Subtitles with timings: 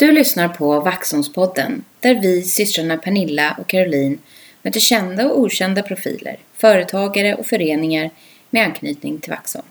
[0.00, 4.18] Du lyssnar på Vaxholmspodden där vi, systrarna Pernilla och Caroline,
[4.62, 8.10] möter kända och okända profiler, företagare och föreningar
[8.50, 9.66] med anknytning till Vaxholm.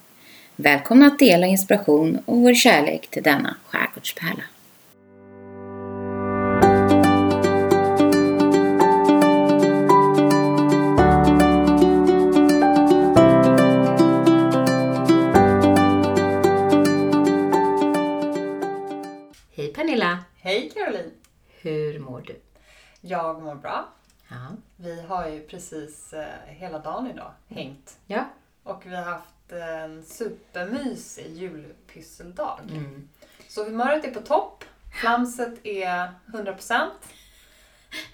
[0.55, 4.43] Välkomna att dela inspiration och vår kärlek till denna skärgårdspärla.
[20.49, 21.11] Hej Caroline!
[21.61, 22.39] Hur mår du?
[23.01, 23.89] Jag mår bra.
[24.29, 24.47] Ja.
[24.75, 27.97] Vi har ju precis eh, hela dagen idag hängt.
[28.07, 28.25] Ja.
[28.63, 32.59] Och vi har haft en supermysig julpysseldag.
[32.71, 33.09] Mm.
[33.47, 34.63] Så humöret är på topp.
[35.01, 36.89] Flamset är 100%.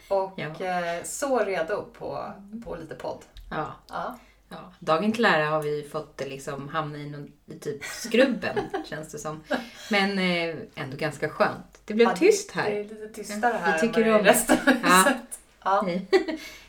[0.09, 0.65] Och Ja.
[0.65, 2.33] eh, så redo på,
[2.65, 3.23] på lite podd.
[3.51, 3.73] ja.
[3.89, 4.19] Ja.
[4.49, 7.31] Ja, dagen till ära har vi fått eh, liksom hamna i, någon,
[7.61, 9.43] typ skrubben, känns det som.
[9.91, 11.74] Men eh, ändå ganska skönt.
[11.85, 12.71] Det blev Ja, tyst Det här.
[12.71, 14.29] är lite tystare här vi tycker än vad det det.
[14.31, 15.13] resten Ja.
[15.63, 15.87] Ja.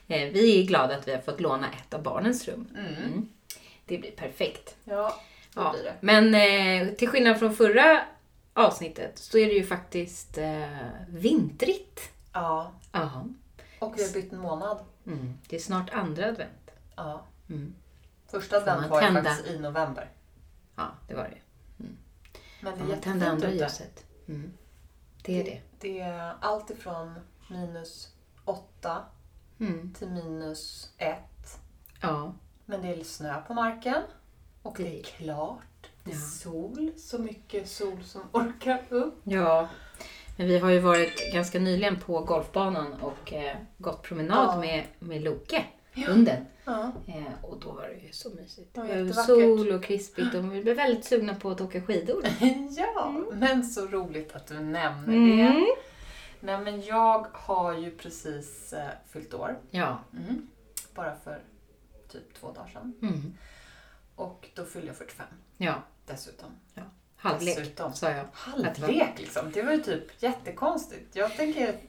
[0.09, 2.69] Eh, vi är glada att vi har fått låna ett av barnens rum.
[2.79, 2.95] Mm.
[2.95, 3.29] Mm.
[3.87, 4.77] Det blir perfekt.
[4.85, 5.21] ja,
[5.55, 5.71] det Ja.
[5.75, 5.95] blir det.
[6.01, 8.03] Men eh, till skillnad från förra
[8.55, 10.67] avsnittet så är det ju faktiskt eh,
[11.09, 12.01] vintrigt.
[12.33, 12.73] Ja.
[12.93, 13.27] Ja.
[13.79, 14.79] Och vi har bytt månad.
[15.07, 15.35] Mm.
[15.49, 16.71] Det är snart andra advent.
[16.97, 17.25] Ja.
[17.51, 17.75] Mm.
[18.31, 20.11] Första advent var ju faktiskt i november.
[20.77, 21.39] Ja, det var det.
[22.61, 23.65] Men det är andra jättefint ute.
[23.65, 24.05] ljuset.
[24.29, 24.53] Mm.
[25.27, 25.61] Det är det.
[25.81, 27.15] Det är allt ifrån
[27.51, 28.09] minus
[28.45, 29.05] 8
[29.61, 29.95] Mm.
[29.95, 31.19] till minus 1.
[32.03, 32.35] Ja.
[32.65, 34.03] Men det är snö på marken.
[34.63, 35.91] Och det, Det- är klart.
[36.05, 36.21] Det är Ja.
[36.21, 36.93] sol.
[36.97, 39.15] Så mycket sol som orkar upp.
[39.25, 39.69] Ja,
[40.37, 44.61] men vi har ju varit ganska nyligen på golfbanan och eh, gått promenad Ja.
[44.61, 45.65] med, med Loke,
[46.05, 46.47] hunden.
[46.65, 46.93] Ja.
[47.07, 48.75] Eh, och då var det ju så mysigt.
[48.75, 52.25] Det Det var sol och krispigt och vi blev väldigt sugna på att åka skidor.
[52.77, 55.37] ja, men så roligt att du nämner Mm.
[55.39, 55.67] det.
[56.41, 59.59] Nej, men jag har ju precis eh, fyllt år.
[59.71, 59.99] Ja.
[60.13, 60.49] Mm.
[60.95, 61.41] Bara för
[62.09, 62.95] typ två dagar sedan.
[63.03, 63.35] Mm.
[64.17, 65.75] Och då fyller jag 45 Ja,
[66.07, 66.51] dessutom.
[67.17, 67.93] halvlek Dessutom.
[67.95, 68.25] sa jag.
[68.33, 69.51] Halvlek liksom.
[69.55, 71.17] Det var ju typ jättekonstigt.
[71.17, 71.81] Jag tänker att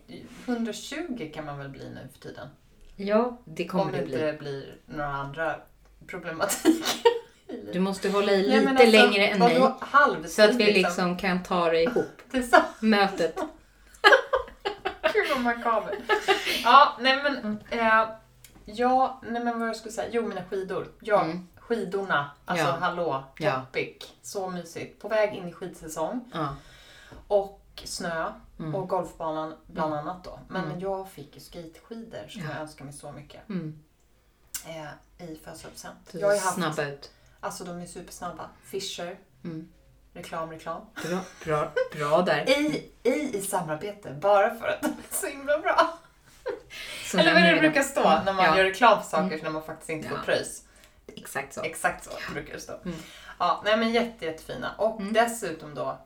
[0.45, 2.47] 120 kan man väl bli nu för tiden.
[2.99, 4.13] Ja, det kommer Om det det bli.
[4.29, 5.55] inte blir några andra
[6.07, 6.85] problematik.
[7.73, 9.71] Du måste hålla i lite alltså, längre än mig.
[9.79, 12.21] halvtid Så att vi liksom kan ta det ihop.
[12.79, 13.35] Mötet.
[15.13, 15.99] Gud vad makabert.
[16.63, 17.59] Ja, nej men.
[17.69, 18.07] Eh,
[18.65, 20.07] ja, nej men vad jag skulle säga.
[20.11, 20.87] Jo, mina skidor.
[20.99, 21.47] Ja, Mm.
[21.59, 22.31] skidorna.
[22.45, 22.77] Alltså Ja.
[22.79, 23.23] hallå.
[23.37, 23.51] Ja.
[23.71, 23.95] Topic.
[24.21, 25.01] Så mysigt.
[25.01, 26.31] På väg in i skidsäsong.
[26.33, 26.47] Ja.
[27.27, 28.31] Och snö.
[28.59, 28.75] Mm.
[28.75, 30.39] Och golfbanan bland annat då.
[30.49, 30.79] Men Mm.
[30.79, 32.47] jag fick ju skateskidor som Ja.
[32.51, 33.49] jag önskar mig så mycket.
[33.49, 33.79] Mm.
[34.65, 35.97] Eh, I födelsedagspresent.
[36.11, 37.11] Jag har haft, snabba ut.
[37.39, 38.49] alltså de är supersnabba.
[38.63, 39.17] Fischer.
[39.43, 39.69] Mm.
[40.13, 40.81] Reklam, reklam.
[41.07, 42.49] Bra, bra, bra där.
[42.49, 44.13] I, i, i samarbete.
[44.21, 45.97] Bara för att de är så himla bra.
[47.05, 48.57] Så Eller vad det brukar stå när man Ja.
[48.57, 50.15] gör reklam för saker när man faktiskt inte Ja.
[50.17, 50.63] får pröjs.
[51.07, 51.61] Exakt så.
[51.63, 52.73] Exakt så brukar det stå.
[52.85, 52.97] Mm.
[53.39, 54.71] Ja, nej men jätte, jättefina.
[54.77, 55.13] Och Mm.
[55.13, 55.97] dessutom då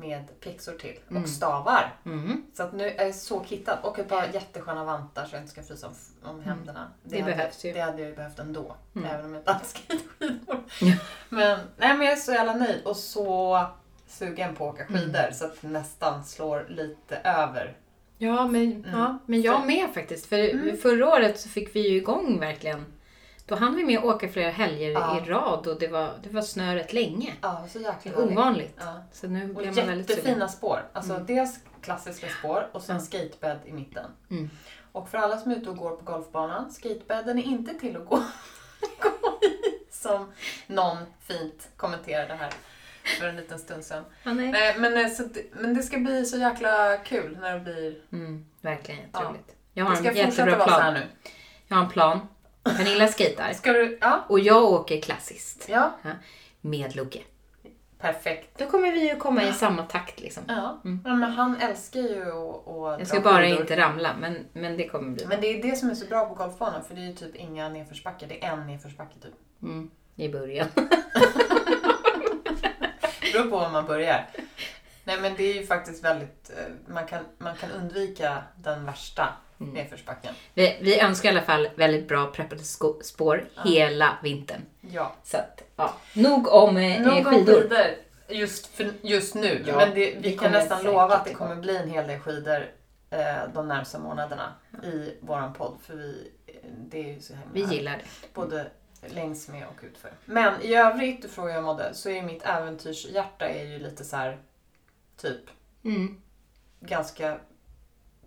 [0.00, 1.26] med pjäxor till och Mm.
[1.26, 1.94] stavar.
[2.06, 2.44] Mm.
[2.54, 3.78] Så att nu är jag så kittad.
[3.82, 5.94] Och ett par jättesköna vantar så jag inte ska frysa om,
[6.30, 6.80] om händerna.
[6.80, 6.90] Mm.
[7.02, 7.72] Det hade, behövs ju.
[7.72, 8.76] Det hade jag ju behövt ändå.
[8.96, 9.08] Mm.
[9.10, 10.60] Även om jag inte hade skidskidor.
[10.80, 10.94] Ja.
[11.28, 13.66] Men, nej, men jag är så jävla nöjd och så
[14.06, 15.32] sugen på att åka skidor Mm.
[15.34, 17.76] så att det nästan slår lite över.
[18.18, 20.26] Ja, men, ja, men jag med faktiskt.
[20.26, 20.76] För Mm.
[20.76, 22.84] förra året så fick vi ju igång verkligen.
[23.48, 25.20] Då hann vi med att åka flera helger Ja.
[25.26, 27.34] i rad och det var, det var snö rätt länge.
[27.40, 28.76] Ja, så jäkla Det ovanligt.
[28.80, 29.02] Ja.
[29.12, 30.88] Så nu Och blev man väldigt jättefina spår.
[30.92, 31.26] Alltså Mm.
[31.26, 33.02] dels klassiska spår och sen Ja.
[33.02, 34.10] skatebädd i mitten.
[34.30, 34.50] Mm.
[34.92, 38.06] Och för alla som är ute och går på golfbanan, skatebädden är inte till att
[38.06, 38.16] gå,
[39.00, 39.92] gå i.
[39.94, 40.32] Som
[40.66, 42.50] någon fint kommenterade här
[43.20, 44.04] för en liten stund sedan.
[44.22, 44.52] Ja, nej.
[44.52, 47.98] Nej, men, eh, så, men det ska bli så jäkla kul när det blir...
[48.12, 49.18] Mm, verkligen Ja.
[49.18, 49.54] jätteroligt.
[49.72, 50.94] Jag Det har ska en jättebra plan.
[50.94, 51.02] nu.
[51.66, 52.20] Jag har en plan.
[52.76, 53.52] Pernilla skejtar.
[53.52, 53.98] Ska du...
[54.00, 55.66] Ja, Och jag åker klassiskt.
[55.68, 55.92] ja.
[56.60, 57.18] Med Loke.
[58.00, 58.58] Perfekt.
[58.58, 60.42] Då kommer vi ju komma i samma takt liksom.
[60.48, 60.80] Ja.
[60.84, 61.00] Mm.
[61.04, 63.60] ja, men han älskar ju att, Jag ska bara skidor.
[63.60, 65.26] inte ramla, men, men det kommer bli.
[65.26, 67.36] Men det är det som är så bra på golfbanan, för det är ju typ
[67.36, 68.26] inga nedförsbackar.
[68.26, 69.34] Det är en nedförsbacke typ.
[69.62, 70.68] Mm, I början.
[73.20, 74.26] Det beror på var man börjar.
[75.04, 79.28] Nej men det är ju faktiskt väldigt, eh, man kan, man kan undvika den värsta
[79.60, 79.74] Mm.
[79.74, 80.34] nedförsbacken.
[80.54, 82.62] Vi, vi önskar i alla fall väldigt bra preppade
[83.02, 83.62] spår Ja.
[83.64, 84.60] hela vintern.
[84.80, 85.14] Ja.
[85.24, 85.94] Så att, ja.
[86.14, 87.60] Nog om eh, Nog om skidor.
[87.62, 87.86] skidor
[88.28, 89.64] just, för, just nu.
[89.66, 92.66] Ja, men det, vi kan nästan lova att det kommer bli en hel del skidor
[93.10, 94.52] eh, de närmsta månaderna
[94.84, 95.78] i våran podd.
[95.82, 96.30] För vi,
[96.78, 98.28] det är ju så himla Vi gillar det.
[98.34, 98.66] Både
[99.06, 100.10] längs med och utför.
[100.24, 104.16] Men i övrigt, du frågar jag mådde, så är mitt äventyrshjärta är ju lite så
[104.16, 104.38] här
[105.16, 105.40] typ
[105.84, 106.20] Mm.
[106.80, 107.38] ganska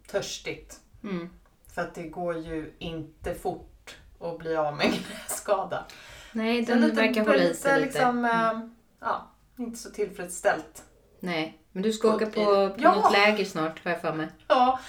[0.07, 0.79] törstigt.
[1.03, 1.29] Mm.
[1.73, 4.93] För att det går ju inte fort att bli av med en
[5.27, 5.85] skada.
[6.31, 7.85] Nej, den lite- verkar hålla i sig lite.
[7.85, 8.55] Liksom, Mm.
[8.57, 8.67] eh,
[8.99, 9.27] ja,
[9.57, 10.83] inte så tillfredsställt.
[11.19, 12.31] Nej, men du ska åka på,
[12.69, 12.95] på Ja.
[12.95, 14.27] något läger snart har jag för mig.
[14.47, 14.79] Ja,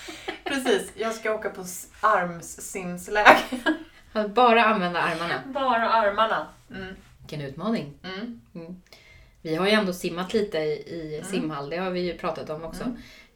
[0.45, 0.91] precis.
[0.95, 1.65] Jag ska åka på
[2.01, 3.39] armsimsläger.
[4.35, 5.43] Bara använda armarna.
[5.47, 6.47] Bara armarna.
[6.71, 6.95] Mm.
[7.19, 7.95] Vilken utmaning.
[8.55, 8.83] Mm.
[9.43, 11.31] Vi har ju ändå simmat lite i, i Mm.
[11.31, 12.85] simhall, det har vi ju pratat om också.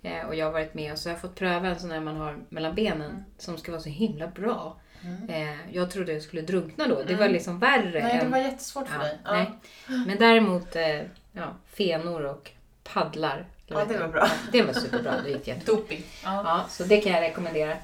[0.06, 0.20] Mm.
[0.20, 2.00] Eh, och jag har varit med och så har jag fått pröva en sån där
[2.00, 3.25] man har mellan benen Mm.
[3.38, 4.76] som ska vara så himla bra.
[5.05, 5.29] Mm.
[5.49, 7.19] Eh, jag trodde jag skulle drunkna då, det Mm.
[7.19, 8.31] var liksom värre Nej, det än...
[8.31, 9.19] var jättesvårt för ja, dig.
[9.25, 9.32] Ja.
[9.32, 9.50] nej.
[10.06, 11.00] Men däremot eh,
[11.32, 12.50] ja, fenor och
[12.93, 13.47] paddlar.
[13.69, 14.29] Ja, det var bra.
[14.53, 15.75] Det var superbra, det gick jättebra.
[15.75, 16.03] Doping.
[16.25, 16.64] Ja.
[16.69, 17.76] Så det kan jag rekommendera.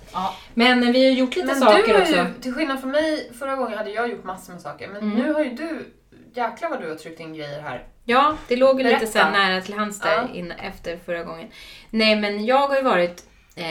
[0.54, 2.12] Men vi har gjort lite Men saker du har också.
[2.16, 4.88] ju, till skillnad från mig, förra gången hade jag gjort massor med saker.
[4.88, 5.18] Men Mm.
[5.18, 5.84] nu har ju du,
[6.34, 7.86] jäklar vad du har tryckt in grejer här.
[8.04, 10.34] Ja, det låg ju lite här nära till hands där Ja.
[10.34, 11.48] in, efter förra gången.
[11.90, 13.24] Nej, men jag har ju varit...
[13.56, 13.64] Eh,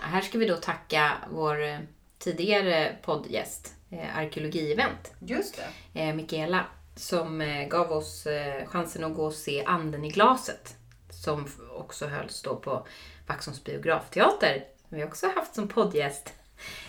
[0.00, 1.78] här ska vi då tacka vår eh,
[2.18, 5.60] tidigare poddgäst, eh, Arkeologi-event, Just
[5.92, 6.00] det.
[6.00, 6.64] eh, Mikaela,
[6.96, 10.76] som eh, gav oss eh, chansen att gå och se Anden i glaset,
[11.10, 11.46] som
[11.76, 12.86] också hölls då på
[13.26, 14.64] Vaxholms biografteater.
[14.88, 16.32] Vi har också haft som poddgäst.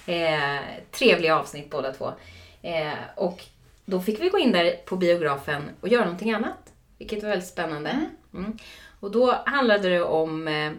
[0.05, 0.59] Eh,
[0.91, 2.13] trevliga avsnitt båda två.
[3.15, 3.43] Och
[3.89, 6.73] då fick vi gå in där på biografen och göra någonting annat.
[6.97, 7.89] Vilket var väldigt spännande.
[7.89, 8.05] Mm.
[8.45, 8.57] Mm.
[8.99, 10.71] Och då handlade det om eh,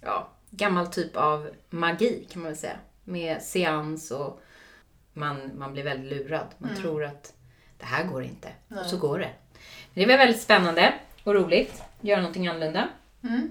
[0.00, 2.76] ja, gammal typ av magi kan man väl säga.
[3.04, 4.40] Med seans och
[5.12, 6.46] man, man blir väldigt lurad.
[6.58, 6.82] Man Mm.
[6.82, 7.32] tror att
[7.78, 8.48] det här går inte.
[8.68, 8.80] Nej.
[8.80, 9.30] Och så går det.
[9.94, 10.94] Men det var väldigt spännande
[11.24, 11.82] och roligt.
[12.00, 12.88] Göra någonting annorlunda.
[13.22, 13.50] Mm.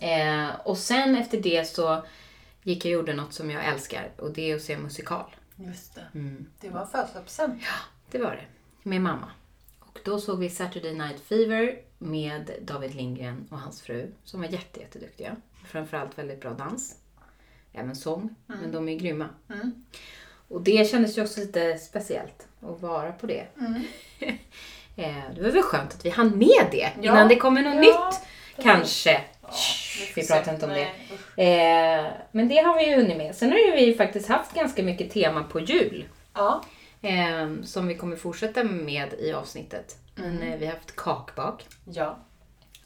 [0.00, 2.04] Eh, och sen efter det så
[2.62, 5.30] gick jag och gjorde något som jag älskar och det är att se musikal.
[5.56, 6.06] Just det.
[6.14, 6.46] Mm.
[6.60, 7.62] Det var en födelsedagspresent.
[8.10, 8.44] Det var det.
[8.88, 9.30] Med mamma.
[9.80, 14.48] Och då såg vi Saturday Night Fever med David Lindgren och hans fru som var
[14.48, 15.36] jätte, jätteduktiga.
[15.66, 16.96] Framförallt väldigt bra dans.
[17.72, 18.34] Även sång.
[18.46, 19.28] Men de är grymma.
[19.52, 19.84] Mm.
[20.48, 23.46] Och det kändes ju också lite speciellt att vara på det.
[23.58, 23.82] Mm.
[24.96, 27.12] Eh, det var väl skönt att vi hann med det Ja.
[27.12, 28.20] innan det kommer något Ja, nytt.
[28.64, 29.20] Kanske.
[29.42, 29.48] Ja,
[30.16, 30.82] vi pratar inte om det.
[31.44, 33.34] Eh, men det har vi ju hunnit med.
[33.34, 36.04] Sen har ju vi faktiskt haft ganska mycket tema på jul.
[36.34, 36.64] Ja.
[37.02, 39.96] Eh, som vi kommer fortsätta med i avsnittet.
[40.14, 40.52] Men Mm.
[40.52, 41.66] eh, vi har haft kakbak.
[41.84, 42.18] ja,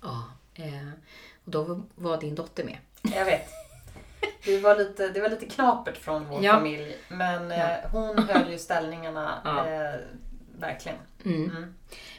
[0.02, 0.24] Ja.
[0.54, 0.88] Eh,
[1.44, 2.78] och då var- din dotter med.
[3.16, 3.48] jag vet.
[4.44, 6.52] Det var lite, det var lite knapert från vår Ja.
[6.52, 6.96] familj.
[7.08, 9.66] Men eh, hon höll ju ställningarna Ja.
[9.68, 9.94] eh,
[10.58, 10.98] verkligen.
[11.24, 11.50] Mm.
[11.50, 11.74] Mm.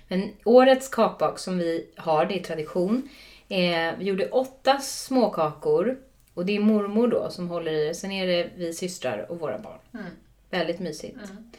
[0.07, 3.09] Men årets kakbak som vi har, det är tradition.
[3.49, 5.97] Eh, vi gjorde åtta småkakor.
[6.33, 7.93] Och det är mormor då som håller i det.
[7.93, 9.79] Sen är det vi systrar och våra barn.
[9.93, 10.05] Mm.
[10.49, 11.17] Väldigt mysigt.
[11.31, 11.51] Mm.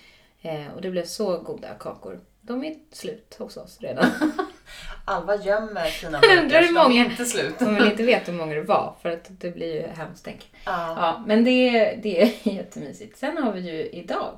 [0.45, 2.21] Eh, och det blev så goda kakor.
[2.41, 4.07] De är slut hos oss redan.
[5.05, 7.63] Alva gömmer sina burkar så de är många- inte slut.
[7.63, 10.51] Om vill inte vet hur många det var, för att det blir ju hemskt tänk.
[10.65, 11.25] Ja.
[11.27, 11.71] Men det,
[12.03, 13.19] det är jättemysigt.
[13.19, 14.35] Sen har vi ju idag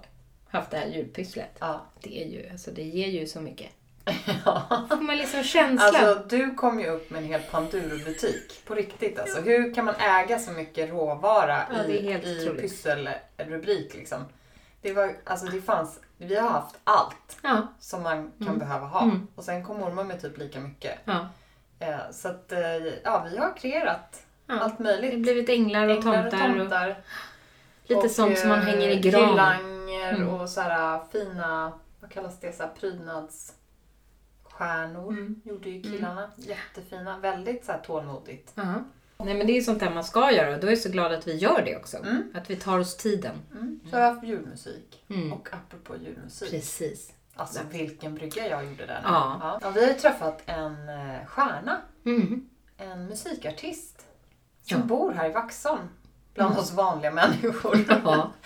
[0.49, 1.57] haft det här julpysslet.
[1.59, 1.87] Ja.
[2.01, 3.67] Det, är ju, alltså det ger ju så mycket.
[4.45, 4.87] ja.
[4.89, 5.87] Får man liksom känsla.
[5.87, 8.61] Alltså du kom ju upp med en hel Panduro-butik.
[8.67, 9.41] På riktigt alltså.
[9.41, 14.25] Hur kan man äga så mycket råvara Ja, i, i pysselrubrik liksom?
[14.81, 18.59] Det var, alltså det fanns, vi har haft allt ja, som man kan Mm.
[18.59, 19.03] behöva ha.
[19.03, 19.27] Mm.
[19.35, 20.99] Och sen kom mormor med typ lika mycket.
[21.05, 21.29] ja,
[21.79, 24.61] Eh, så att, eh, ja vi har kreerat ja.
[24.61, 25.13] allt Det möjligt.
[25.13, 26.51] har blivit änglar och Änglar tomtar.
[26.51, 26.97] Och tomtar.
[27.85, 29.29] lite Och, sånt som man eh, hänger i gran.
[29.29, 30.29] Girlanger Mm.
[30.29, 35.41] och så här fina, vad kallas det, så här prydnadsstjärnor Mm.
[35.45, 36.31] gjorde ju killarna.
[36.37, 38.53] Jättefina, väldigt så här tålmodigt.
[38.55, 38.75] Ja.
[39.19, 41.13] Nej men det är sånt där man ska göra och då är jag så glad
[41.13, 41.97] att vi gör det också.
[41.97, 42.33] Mm.
[42.35, 43.37] Att vi tar oss tiden.
[43.53, 43.81] Mm.
[43.91, 45.05] Så har jag haft julmusik.
[45.11, 45.33] Mm.
[45.33, 47.13] Och apropå julmusik, Precis.
[47.35, 49.01] alltså vilken brygga jag gjorde där.
[49.05, 49.59] Ja.
[49.63, 52.49] Ja, vi har ju träffat en eh, stjärna, Mm.
[52.79, 54.07] en musikartist
[54.63, 54.85] som Ja.
[54.87, 55.89] bor här i Vaxholm.
[56.35, 57.85] Bland oss vanliga människor.
[58.05, 58.33] Ja.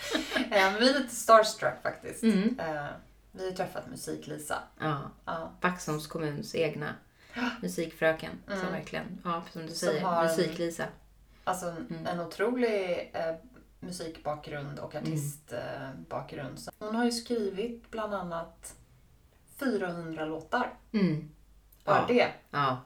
[0.51, 2.23] Eh, vi är lite starstruck faktiskt.
[2.23, 2.59] Mm.
[2.59, 2.85] Eh,
[3.31, 4.55] vi har träffat Musik-Lisa.
[4.79, 4.99] ja.
[5.25, 5.51] Ja.
[5.61, 6.95] Vaxholms kommuns egna
[7.61, 8.31] musikfröken.
[8.47, 8.71] Som Mm.
[8.71, 10.85] verkligen, ja som du Som säger, har- musik-Lisa.
[11.43, 12.07] Alltså en, Mm.
[12.07, 13.35] en otrolig eh,
[13.79, 16.59] musikbakgrund och artistbakgrund.
[16.59, 18.75] Så hon har ju skrivit bland annat
[19.59, 20.73] 400 låtar.
[20.91, 21.29] Mm.
[21.85, 22.13] Bara Ja.
[22.13, 22.31] det.
[22.51, 22.77] Ja.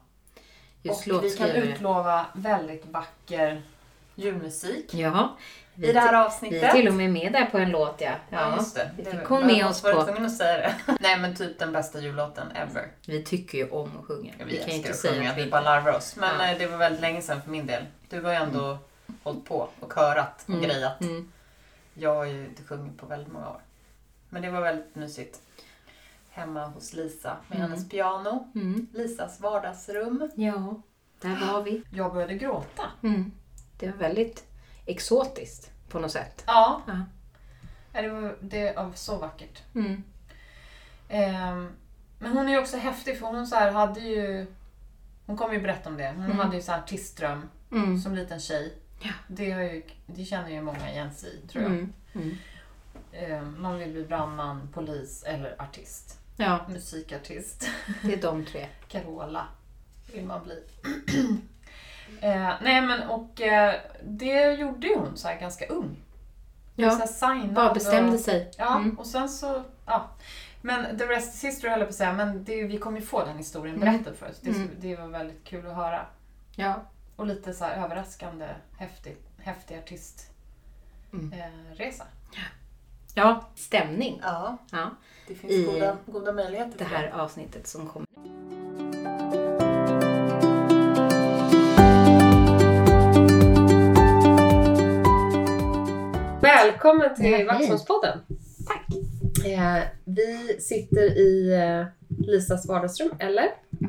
[0.81, 3.63] Just och vi kan utlova väldigt vacker
[4.15, 5.29] julmusik Jaha.
[5.75, 6.63] Vi, i det här vi avsnittet.
[6.63, 8.11] är till och med med där på en låt ja.
[8.29, 8.91] Ja, just det.
[8.97, 10.03] Vi det fick hon med jag oss på.
[10.03, 10.75] tvungen att säga det.
[10.99, 12.87] Nej men typ den bästa jullåten ever.
[13.07, 14.33] Vi tycker ju om att sjunga.
[14.37, 16.15] Vi, Vi kan ju inte säga sjunga, att vi vi bara larvar oss.
[16.15, 16.51] Men Ja.
[16.51, 17.83] eh, det var väldigt länge sedan för min del.
[18.09, 18.77] Du har ju ändå
[19.23, 20.61] hållit på och körat och Mm.
[20.61, 21.01] grejat.
[21.01, 21.31] Mm.
[21.93, 23.61] Jag har ju inte sjungit på väldigt många år.
[24.29, 25.39] Men det var väldigt mysigt.
[26.29, 27.69] Hemma hos Lisa med Mm.
[27.71, 28.51] hennes piano.
[28.55, 28.87] Mm.
[28.93, 30.29] Lisas vardagsrum.
[30.35, 30.81] Ja,
[31.21, 31.83] där var vi.
[31.91, 32.83] Jag började gråta.
[33.03, 33.31] Mm.
[33.79, 34.43] Det var väldigt
[34.85, 36.43] exotiskt på något sätt.
[36.47, 36.81] Ja.
[36.87, 37.01] Ja.
[38.01, 39.61] Det var, det var så vackert.
[39.75, 40.03] Mm.
[41.09, 41.69] Ehm,
[42.19, 44.47] men hon är ju också häftig för hon så här hade ju...
[45.25, 46.07] Hon kommer ju berätta om det.
[46.07, 46.37] Hon Mm.
[46.39, 47.99] hade ju så här artistdröm Mm.
[47.99, 48.73] som liten tjej.
[49.01, 49.11] Ja.
[49.27, 51.71] Det, har ju, det känner ju många igen sig i tror jag.
[51.71, 51.93] Mm.
[52.15, 52.37] Mm.
[53.11, 56.19] Ehm, man vill bli brandman, polis eller artist.
[56.37, 57.69] Ja, Musikartist.
[58.03, 58.67] det är de tre.
[58.87, 59.47] Carola
[60.13, 60.63] vill man bli.
[62.21, 65.95] eh, nej men och eh, det gjorde ju hon så här ganska ung.
[66.75, 68.51] Så Ja, här signad bara bestämde och, sig.
[68.57, 68.99] Ja, Mm.
[68.99, 69.63] och sen så...
[69.85, 70.09] Ja.
[70.61, 73.05] Men the rest is history höll jag på att säga, men det, vi kommer ju
[73.05, 73.93] få den historien Mm.
[73.93, 74.39] berättad för oss.
[74.41, 74.69] Det, Mm.
[74.79, 76.05] det var väldigt kul att höra.
[76.55, 76.73] Ja.
[77.15, 80.31] Och lite så här överraskande häftig, häftig artistresa.
[81.13, 81.33] Mm.
[81.33, 81.93] Eh,
[83.15, 84.19] ja, stämning.
[84.23, 84.89] ja, Ja.
[85.27, 88.07] det finns I goda, goda möjligheter Det här avsnittet som kommer.
[96.45, 97.45] Välkommen till Ja.
[97.53, 98.19] Vaxholmspodden.
[98.67, 98.85] Tack.
[99.45, 101.85] Eh, vi sitter i eh,
[102.27, 103.45] Lisas vardagsrum, eller?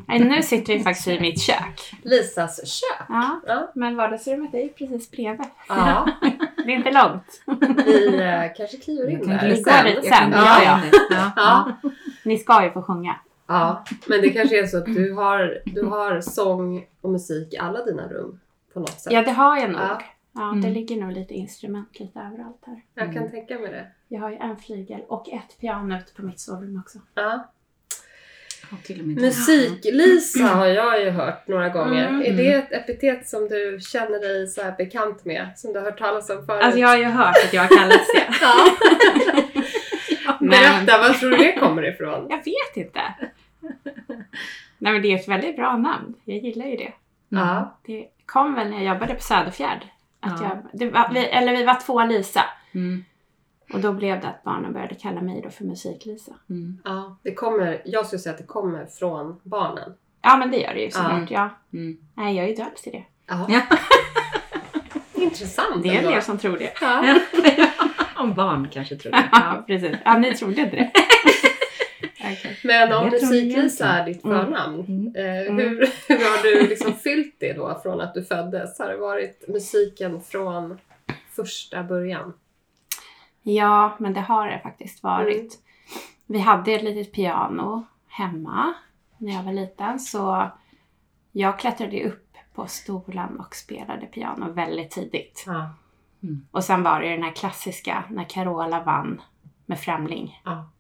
[0.08, 1.92] Nej, nu sitter vi faktiskt i mitt kök.
[2.02, 3.06] Lisas kök.
[3.08, 3.72] Ja, Ja.
[3.74, 5.46] men vardagsrummet är ju precis bredvid.
[5.68, 6.08] Ja,
[6.56, 7.42] Det är inte långt.
[7.86, 10.30] vi eh, kanske kliver in där går dit sen.
[10.32, 10.62] Ja.
[10.64, 11.32] Ja, ja.
[11.36, 11.72] Ja.
[12.24, 13.16] Ni ska ju få sjunga.
[13.46, 17.58] Ja, men det kanske är så att du har, du har sång och musik i
[17.58, 18.40] alla dina rum
[18.74, 19.12] på något sätt.
[19.12, 19.80] Ja, det har jag nog.
[20.36, 20.48] Ja.
[20.48, 20.60] Mm.
[20.60, 22.82] det ligger nog lite instrument lite överallt här.
[22.94, 23.86] Jag kan tänka mig det.
[24.08, 26.98] Jag har ju en flygel och ett piano ute på mitt sovrum också.
[27.14, 27.52] Ja.
[29.04, 32.08] Musik-Lisa har jag ju hört några gånger.
[32.08, 32.22] Mm.
[32.22, 35.48] Är det ett epitet som du känner dig så här bekant med?
[35.56, 36.62] Som du har hört talas om förut?
[36.62, 38.26] Alltså jag har ju hört att jag har kallats det.
[40.26, 40.36] Ja.
[40.40, 42.26] Men Berätta, var tror du det kommer ifrån?
[42.30, 43.00] jag vet inte.
[44.78, 46.14] Nej men det är ett väldigt bra namn.
[46.24, 46.92] Jag gillar ju det.
[47.28, 47.78] Ja.
[47.86, 49.86] Det kom väl när jag jobbade på Söderfjärd.
[50.26, 50.48] Att Ja.
[50.48, 52.44] jag, det var, vi, eller vi var två Lisa.
[52.74, 53.04] Mm.
[53.72, 56.32] Och då blev det att barnen började kalla mig då för Musik-Lisa.
[56.50, 56.78] Mm.
[56.84, 57.16] ja.
[57.22, 59.94] Det kommer, jag skulle säga att det kommer från barnen.
[60.22, 61.30] Ja men det gör det ju såklart.
[61.30, 61.48] Ja.
[61.72, 61.96] Mm.
[62.14, 63.04] Nej jag är ju döpt till det.
[63.26, 63.46] Ja.
[63.48, 63.60] Ja.
[65.22, 66.10] Intressant Det är en ändå.
[66.10, 66.72] del som tror det.
[66.80, 67.14] Ja.
[68.16, 69.28] Om barn kanske tror det.
[69.32, 69.96] Ja precis.
[70.04, 70.90] Ja ni trodde inte det.
[72.64, 74.44] Men om Musik-Lisa är ditt Mm.
[74.44, 75.12] förnamn, Mm.
[75.16, 75.56] eh, Mm.
[75.58, 75.78] hur,
[76.08, 78.78] hur har du liksom fyllt det då från att du föddes?
[78.78, 80.78] Har det varit musiken från
[81.30, 82.32] första början?
[83.42, 85.38] Ja men det har det faktiskt varit.
[85.38, 85.50] Mm.
[86.26, 88.74] Vi hade ett litet piano hemma
[89.18, 90.50] när jag var liten så
[91.32, 92.22] jag klättrade upp
[92.54, 95.44] på stolen och spelade piano väldigt tidigt.
[96.50, 99.22] Och sen var det den här klassiska när Carola vann
[99.66, 100.40] med Främling.
[100.44, 100.70] Ja.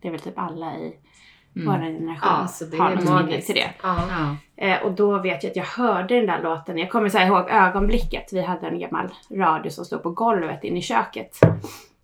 [0.00, 0.96] Det är väl typ alla i
[1.56, 1.68] Mm.
[1.68, 3.70] vår generation Ja, så det har något minne till det.
[3.82, 4.04] Ja.
[4.10, 4.36] Ja.
[4.66, 6.78] Eh, och då vet jag att jag hörde den där låten.
[6.78, 8.32] Jag kommer så ihåg ögonblicket.
[8.32, 11.38] Vi hade en gammal radio som stod på golvet inne i köket.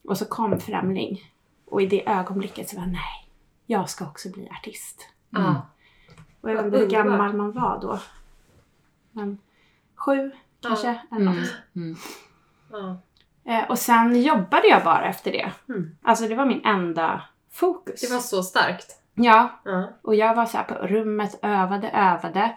[0.08, 1.20] Och så kom Främling.
[1.66, 3.28] Och i det ögonblicket så var jag nej,
[3.66, 5.08] jag ska också bli artist.
[5.30, 5.66] Ja.
[6.40, 7.98] Och jag vet inte hur gammal man var då.
[9.12, 9.38] Men
[9.96, 10.30] sju
[10.62, 11.36] kanske, eller Mm.
[11.40, 11.54] något.
[11.76, 11.96] Mm.
[12.72, 12.96] Ja.
[13.52, 15.52] Eh, och sen jobbade jag bara efter det.
[15.68, 15.96] Mm.
[16.02, 17.22] Alltså det var min enda
[17.54, 18.00] fokus.
[18.00, 18.86] Det var så starkt.
[19.14, 19.88] Ja, Ja.
[20.02, 22.56] och jag var så på rummet, övade, övade.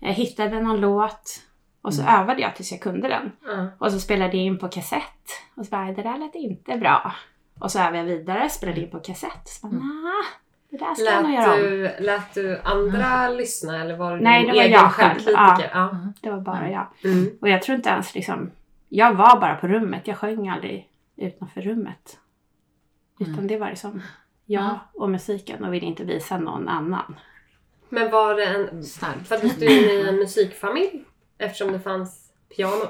[0.00, 1.40] Jag hittade någon låt
[1.82, 3.32] och så övade jag tills jag kunde den.
[3.46, 3.66] Ja.
[3.78, 5.24] Och så spelade jag in på kassett.
[5.56, 7.12] Och så bara, det där lät inte bra.
[7.60, 9.48] Och så övade jag vidare, spelade in på kassett.
[9.48, 10.24] Så bara, nah,
[10.70, 11.60] det där ska jag nog Lät, göra om.
[11.60, 15.08] du, lät du andra lyssna eller var du Nej, din det var egen jag själv.
[15.18, 15.70] självkritiker?
[15.74, 15.96] Ja.
[16.20, 16.86] Det var bara jag.
[17.04, 17.26] Mm.
[17.40, 18.50] Och jag tror inte ens liksom,
[18.88, 20.06] jag var bara på rummet.
[20.06, 22.18] Jag sjöng aldrig utanför rummet.
[23.18, 24.02] Utan det var liksom
[24.46, 27.18] jag och musiken och ville inte visa någon annan.
[27.88, 28.84] Men var det en...
[28.84, 29.28] Starkt.
[29.28, 31.04] Föddes du in i en musikfamilj?
[31.38, 32.84] Eftersom det fanns piano.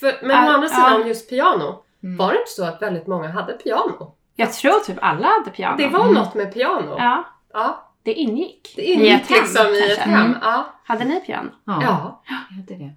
[0.00, 1.06] För, men Ja, å andra sidan ja.
[1.06, 1.82] just piano.
[2.02, 2.16] Mm.
[2.16, 4.14] Var det inte så att väldigt många hade piano?
[4.36, 5.76] Jag tror typ alla hade piano.
[5.76, 6.94] Det var något med piano.
[6.98, 8.72] Ja, Ja, det ingick.
[8.76, 10.26] det I ingick ett hem, liksom i ett hem.
[10.26, 10.38] Mm.
[10.42, 10.74] Ja.
[10.84, 11.50] Hade ni piano?
[11.64, 12.22] Ja, ja.
[12.28, 12.94] jag hade det.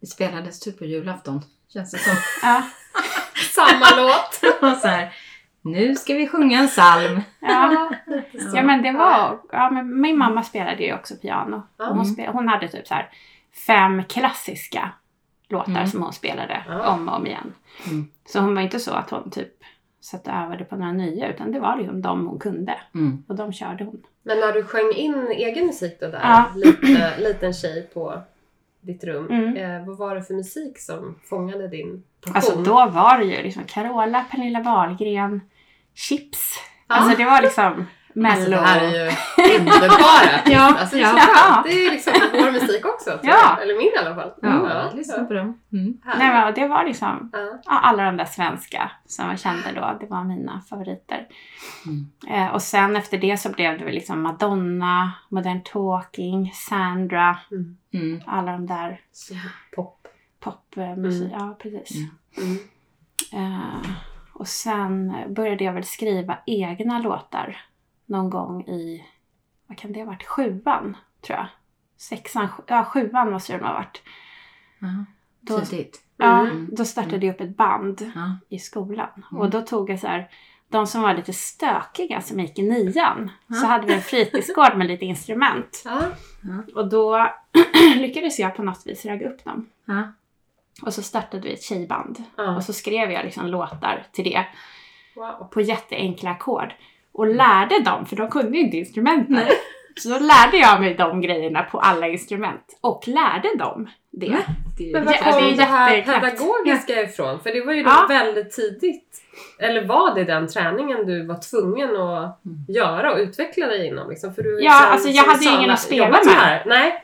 [0.00, 1.42] Det spelades typ på julafton,
[1.72, 2.16] känns det som.
[2.42, 2.62] Ja.
[3.54, 4.54] Samma låt.
[4.62, 5.12] Och så här,
[5.62, 7.20] nu ska vi sjunga en psalm.
[7.40, 7.90] Ja,
[8.54, 9.38] ja men det var...
[9.52, 11.62] Ja, men min mamma spelade ju också piano.
[11.78, 12.04] Hon, Mm.
[12.04, 13.08] spel, hon hade typ så här
[13.66, 14.90] fem klassiska
[15.48, 15.86] låtar Mm.
[15.86, 16.88] som hon spelade Ja.
[16.92, 17.52] om och om igen.
[17.86, 18.08] Mm.
[18.26, 19.52] Så hon var inte så att hon typ
[20.00, 22.74] satt och övade på några nya utan det var liksom de hon kunde.
[22.94, 23.24] Mm.
[23.28, 24.02] Och de körde hon.
[24.22, 26.44] Men när du sjöng in egen musik då där, Ja.
[26.54, 28.22] lite, liten tjej på
[28.80, 29.26] ditt rum.
[29.30, 29.56] Mm.
[29.56, 32.36] Eh, vad var det för musik som fångade din passion?
[32.36, 35.40] Alltså då var det ju liksom Carola, Pernilla Wahlgren,
[35.94, 36.54] Chips.
[36.88, 36.94] Ja.
[36.94, 37.86] Alltså det var liksom...
[38.12, 38.32] Mello.
[38.34, 39.10] Alltså det här är ju
[39.58, 41.08] underbara Ja, alltså, ja.
[41.08, 41.66] så skönt.
[41.66, 43.18] Det är liksom vår musik också.
[43.22, 43.58] Ja.
[43.62, 44.30] Eller min i alla fall.
[44.42, 44.90] Ja, ja.
[44.94, 45.60] lyssna på dem.
[45.72, 45.98] Mm.
[46.18, 47.38] Nej, men det var liksom Ja.
[47.64, 51.26] ja, alla de där svenska som jag kände då, det var mina favoriter.
[51.86, 52.06] Mm.
[52.46, 57.76] Eh, och sen efter det så blev det väl liksom Madonna, Modern Talking, Sandra, Mm.
[57.94, 58.22] Mm.
[58.26, 59.00] alla de där
[59.76, 59.96] pop.
[60.40, 61.32] popmusik.
[61.32, 61.38] Mm.
[61.38, 61.96] Ja, precis.
[62.38, 62.58] Mm.
[63.32, 63.90] Eh,
[64.32, 67.56] och sen började jag väl skriva egna låtar
[68.10, 69.04] någon gång i,
[69.66, 71.46] vad kan det ha varit, sjuan tror jag.
[71.96, 74.02] Sexan, ja sjuan måste det ha varit.
[74.78, 75.04] Ja.
[75.40, 76.02] Då, Tidigt.
[76.16, 76.68] ja, Mm.
[76.72, 78.36] då startade jag upp ett band Ja.
[78.48, 79.08] i skolan.
[79.30, 79.42] Mm.
[79.42, 80.30] Och då tog jag så här,
[80.68, 83.30] de som var lite stökiga som gick i nian.
[83.46, 83.54] Ja.
[83.54, 85.82] Så hade vi en fritidsgård med lite instrument.
[85.84, 86.00] Ja.
[86.74, 87.30] Och då
[87.96, 89.66] lyckades jag på något vis ragga upp dem.
[89.84, 90.12] Ja.
[90.82, 92.24] Och så startade vi ett tjejband.
[92.36, 92.56] Ja.
[92.56, 94.46] Och så skrev jag liksom låtar till det
[95.16, 95.48] Wow.
[95.50, 96.72] på jätteenkla ackord.
[97.12, 99.40] Och lärde dem, för de kunde ju inte instrumenten.
[100.02, 102.78] Så då lärde jag mig de grejerna på alla instrument.
[102.80, 104.36] Och lärde dem det.
[104.78, 107.40] Det är Men var Ja, kom det det här pedagogiska ifrån?
[107.40, 108.06] För det var ju då Ja.
[108.08, 109.22] väldigt tidigt.
[109.58, 112.64] Eller var det den träningen du var tvungen att Mm.
[112.68, 114.10] göra och utveckla dig inom?
[114.10, 114.34] Liksom?
[114.34, 116.38] För du, Ja, sen- alltså, jag hade ju ingen att spela så med.
[116.38, 116.62] här.
[116.66, 117.00] Nej.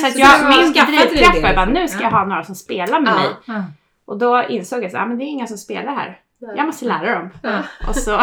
[0.00, 1.72] Så att Så jag, min drivkraft var bara, liksom?
[1.82, 2.16] nu ska jag Ja.
[2.16, 3.12] ha några som spelar med
[3.46, 3.52] Ja.
[3.52, 3.62] mig.
[4.04, 6.18] Och då insåg jag så ah, men det är inga som spelar här.
[6.56, 7.30] Jag måste lära dem.
[7.88, 8.10] Och så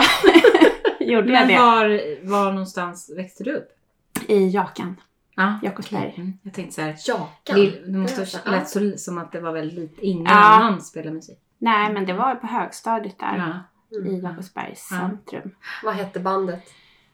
[1.11, 3.69] gjorde jag Men det var, var någonstans växte du upp?
[4.27, 4.95] i Jakan.
[5.35, 5.59] Ja.
[5.63, 6.13] Jakobsberg.
[6.17, 6.33] Mm.
[6.43, 7.55] Jag tänkte så här, Jakan.
[7.57, 10.31] lill- det måste ha lät så, som att det var väldigt lite, ingen Ja.
[10.39, 11.39] annan spelar musik.
[11.57, 13.97] Nej, men det var på högstadiet där Ja.
[13.97, 14.21] i Mm.
[14.25, 14.97] Jakobsbergs Ja.
[14.97, 15.51] centrum.
[15.83, 16.63] Vad hette bandet?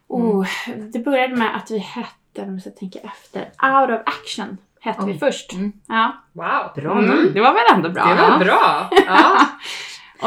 [0.07, 0.47] Oh,
[0.93, 5.11] det började med att vi hette, om jag tänka efter, Out of Action hette vi
[5.11, 5.19] Oj.
[5.19, 5.53] först.
[5.53, 5.71] Mm.
[5.87, 6.11] Ja.
[6.33, 6.71] Wow.
[6.75, 8.05] Bra Mm, det var väl ändå bra?
[8.05, 8.37] Det var ja.
[8.39, 8.89] bra.
[9.07, 9.47] Ja.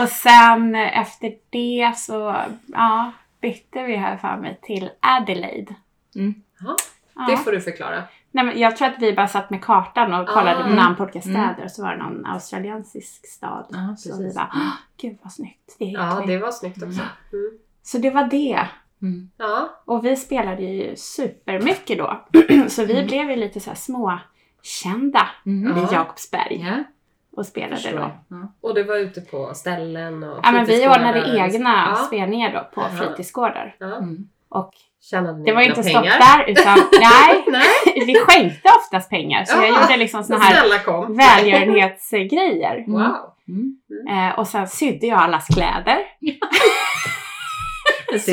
[0.03, 3.13] Och sen efter det så ja,
[3.43, 5.75] bytte vi här för mig till Adelaide.
[6.15, 6.35] Mm.
[6.61, 7.27] Ja.
[7.29, 8.03] Det får du förklara.
[8.31, 10.69] Nej, men jag tror att vi bara satt med kartan och kollade Ah.
[10.69, 11.35] namn på olika Mm.
[11.35, 13.67] städer och så var det någon australiensisk stad.
[13.71, 16.33] Ja, så vi bara, "Åh, gud vad snyggt, det Ja, vi.
[16.33, 17.01] det var snyggt också.
[17.33, 17.59] Mm.
[17.83, 18.69] Så det var det.
[19.03, 19.31] Mm.
[19.37, 19.69] Ja.
[19.85, 22.21] Och vi spelade ju supermycket då.
[22.69, 23.07] så vi Mm.
[23.07, 24.19] blev ju lite så här små
[24.63, 25.79] kända Mm.
[25.79, 26.85] I Jakobsberg Ja,
[27.37, 27.99] och spelade förstår då.
[27.99, 28.11] jag.
[28.41, 28.53] Ja.
[28.63, 31.97] Och det var ute på ställen och Ja, men vi ordnade egna Ja.
[31.97, 32.91] spelningar då på Jaha.
[33.07, 33.75] fritidsgårdar.
[33.79, 33.97] Ja.
[33.97, 34.17] Mm.
[34.49, 34.71] Och
[35.11, 36.19] Tjänade ni det var ju inte stopp pengar?
[36.19, 39.45] där utan nej, Nej, vi skänkte oftast pengar.
[39.45, 39.81] Så jag Ja.
[39.83, 42.85] gjorde liksom såna så här välgörenhetsgrejer.
[42.87, 43.17] Wow.
[43.49, 43.77] Mm.
[44.11, 45.99] Eh, och sen sydde jag allas kläder.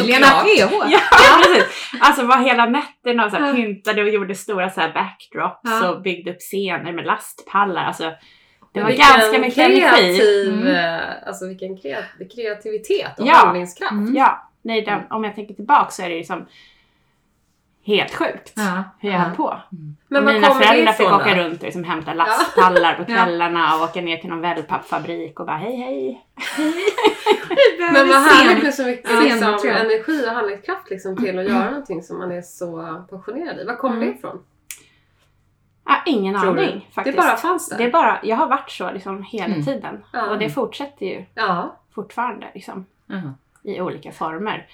[0.05, 0.43] Lena Såklart.
[0.45, 0.91] PH!
[0.91, 0.99] Ja,
[1.43, 1.91] precis.
[2.01, 5.89] Alltså var hela nätterna och så här pyntade och gjorde stora så här backdrops Ja.
[5.89, 7.83] och byggde upp scener med lastpallar.
[7.85, 8.11] Alltså,
[8.71, 9.81] det var Vilken ganska mycket energi.
[10.17, 10.67] kreativ, Mm.
[10.75, 13.33] eh, Alltså vilken kreat- kreativitet och Ja.
[13.33, 13.91] handlingskraft.
[13.91, 14.15] Mm.
[14.15, 16.45] Ja, nej, den, om jag tänker tillbaka så är det liksom
[17.85, 18.83] helt sjukt Ja.
[18.99, 19.23] hur jag ja.
[19.23, 19.57] höll på.
[20.07, 21.41] Men Och var mina föräldrar fick åka då?
[21.43, 23.15] runt och liksom hämta lastpallar på Ja.
[23.15, 26.25] kvällarna och åka ner till någon wellpappfabrik och bara hej hej.
[27.93, 32.03] Men vad härligt med så mycket liksom, energi och handlingskraft liksom, till att göra någonting
[32.03, 33.63] som man är så passionerad i.
[33.65, 34.07] Var kommer Mm.
[34.09, 34.43] det ifrån?
[35.91, 36.61] Ah, ingen Tror du?
[36.63, 37.17] aning faktiskt.
[37.17, 37.77] Det bara fanns där?
[37.77, 39.65] Det är bara, jag har varit så liksom hela Mm.
[39.65, 40.03] tiden.
[40.13, 40.29] Ja.
[40.29, 41.75] Och det fortsätter ju Ja.
[41.91, 42.85] fortfarande liksom.
[43.05, 43.33] Jaha.
[43.63, 44.67] i olika former.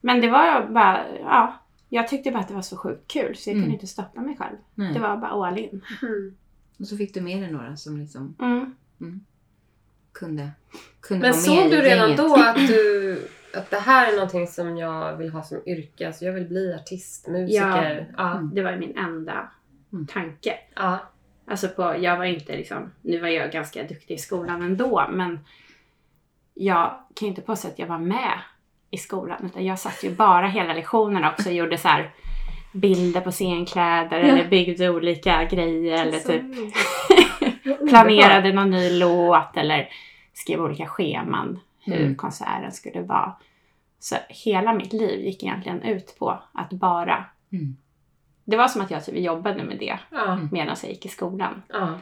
[0.00, 1.54] Men det var bara, ja,
[1.88, 3.62] jag tyckte bara att det var så sjukt kul så jag Mm.
[3.62, 4.56] kunde inte stoppa mig själv.
[4.74, 4.92] Nej.
[4.92, 5.82] Det var bara all in.
[6.02, 6.34] Mm.
[6.80, 8.74] Och så fick du med dig några som liksom Mm.
[10.12, 10.50] kunde,
[11.00, 12.16] kunde Men vara såg med du i redan gänget.
[12.16, 16.06] då att, du, att det här är någonting som jag vill ha som yrke?
[16.06, 18.14] Alltså jag vill bli artist, musiker.
[18.16, 18.32] Ja.
[18.32, 18.50] Mm.
[18.54, 19.46] Det var min enda Mm.
[20.06, 20.58] Tanke.
[20.74, 20.98] Ja.
[21.46, 25.40] Alltså på, jag var inte liksom, nu var jag ganska duktig i skolan ändå men
[26.54, 28.38] jag kan ju inte påstå att jag var med
[28.90, 32.10] i skolan utan jag satt ju bara hela lektionen också och gjorde så här
[32.72, 36.42] bilder på scenkläder eller byggde olika grejer eller typ
[37.88, 39.88] planerade någon ny låt eller
[40.32, 42.14] skrev olika scheman hur Mm.
[42.16, 43.32] konserten skulle vara.
[43.98, 47.24] Så hela mitt liv gick egentligen ut på att bara...
[47.52, 47.76] Mm.
[48.44, 50.38] Det var som att jag typ jobbade med det Ja.
[50.52, 51.62] medan jag gick i skolan.
[51.68, 51.94] Ja.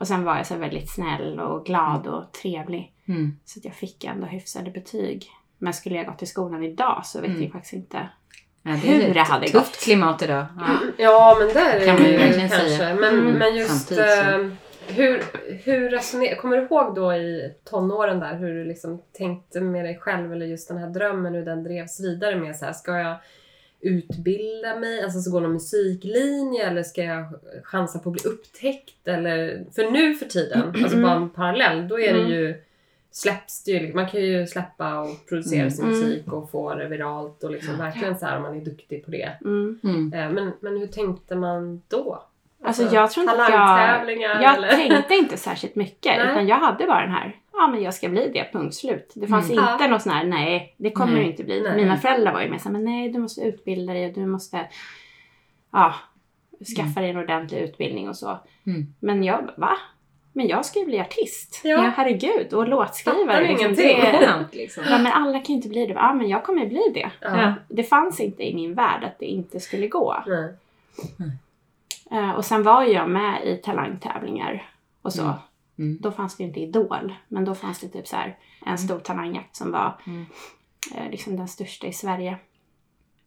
[0.00, 2.92] Och sen var jag så väldigt snäll och glad och trevlig.
[3.08, 3.38] Mm.
[3.44, 5.26] Så att jag fick ändå hyfsade betyg.
[5.58, 7.42] Men skulle jag gått till skolan idag så vet Mm.
[7.42, 8.08] jag faktiskt inte.
[8.62, 9.80] Ja, Hur är det hade tufft gått.
[9.84, 10.46] klimat idag.
[10.58, 10.66] Ja.
[10.98, 12.58] Ja, men där är Kan det man ju kanske.
[12.68, 12.94] säga.
[12.94, 13.32] Men, Mm.
[13.32, 14.46] men just eh,
[14.88, 15.22] hur,
[15.64, 16.36] hur resonerar...
[16.36, 20.46] Kommer du ihåg då i tonåren där hur du liksom tänkte med dig själv eller
[20.46, 23.16] just den här drömmen hur den drevs vidare med så här, ska jag
[23.80, 27.24] utbilda mig, alltså så gå någon musiklinje eller ska jag
[27.62, 31.02] chansa på att bli upptäckt eller för nu för tiden, alltså Mm.
[31.02, 32.32] bara en parallell, då är det Mm.
[32.32, 32.54] ju
[33.10, 35.70] släpps det ju, man kan ju släppa och producera Mm.
[35.70, 39.04] sin musik och få det viralt och liksom verkligen så här om man är duktig
[39.04, 39.32] på det.
[39.44, 39.80] Mm.
[39.84, 40.12] Mm.
[40.12, 42.22] Eh, Men, men hur tänkte man då?
[42.64, 44.42] Alltså, jag tror inte att jag...
[44.42, 44.68] Jag eller?
[44.68, 46.16] tänkte inte särskilt mycket.
[46.18, 46.30] Nej.
[46.30, 49.12] Utan jag hade bara den här, ja men jag ska bli det, punkt slut.
[49.14, 49.64] Det fanns Mm.
[49.72, 51.22] inte något sån här, nej det kommer Nej.
[51.24, 51.60] du inte bli.
[51.60, 51.76] Nej.
[51.76, 54.26] Mina föräldrar var ju med så här, men nej du måste utbilda dig och du
[54.26, 54.66] måste,
[55.72, 55.94] ja,
[56.76, 58.38] skaffa dig en ordentlig utbildning och så.
[58.66, 58.86] Mm.
[59.00, 59.76] Men jag va?
[60.32, 61.60] Men jag ska ju bli artist.
[61.64, 61.92] Ja.
[61.96, 63.26] herregud, och låtskrivare.
[63.26, 64.00] Fattar liksom, ingenting.
[64.20, 64.84] det- liksom.
[64.90, 65.92] Ja men alla kan ju inte bli det.
[65.92, 67.10] Ja men jag kommer ju bli det.
[67.20, 67.54] Ja.
[67.68, 70.16] Det fanns inte i min värld att det inte skulle gå.
[70.26, 70.52] Nej.
[72.10, 74.70] Eh, och sen var jag med i talangtävlingar
[75.02, 75.22] och så.
[75.22, 75.34] Mm.
[75.78, 75.98] Mm.
[76.00, 78.98] Då fanns det ju inte Idol, men då fanns det typ så här en stor
[78.98, 80.26] talangjakt som var Mm.
[80.94, 82.38] eh, liksom den största i Sverige.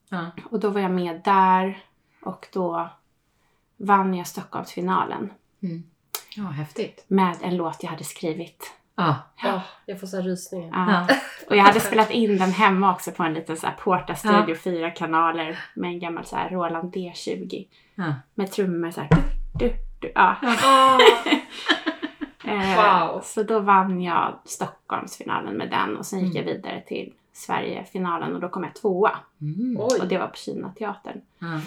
[0.10, 0.26] Ja.
[0.50, 1.84] Och då var jag med där
[2.22, 2.90] och då
[3.78, 5.84] vann jag Stockholmsfinalen Mm.
[6.36, 7.06] Ja, häftigt.
[7.08, 8.74] med en låt jag hade skrivit.
[9.04, 9.16] Ja.
[9.44, 10.70] Ja, jag får så här rysningar.
[10.92, 11.06] Ja.
[11.10, 11.16] Ja.
[11.50, 14.90] Och jag hade spelat in den hemma också på en liten så här Porta-studio, fyra
[14.92, 18.14] kanaler med en gammal så här Roland D20 Ja.
[18.36, 19.10] med trummor så här.
[19.60, 20.12] Du, du, du.
[20.16, 20.36] Ja.
[20.64, 20.98] Ah,
[22.46, 22.76] Eh,
[23.10, 23.22] Wow.
[23.24, 26.48] Så då vann jag Stockholmsfinalen med den och sen gick Mm.
[26.48, 29.12] jag vidare till Sverigefinalen och då kom jag tvåa.
[29.42, 29.78] Mm.
[29.78, 31.22] Och det var på Kinateatern.
[31.40, 31.60] Ja.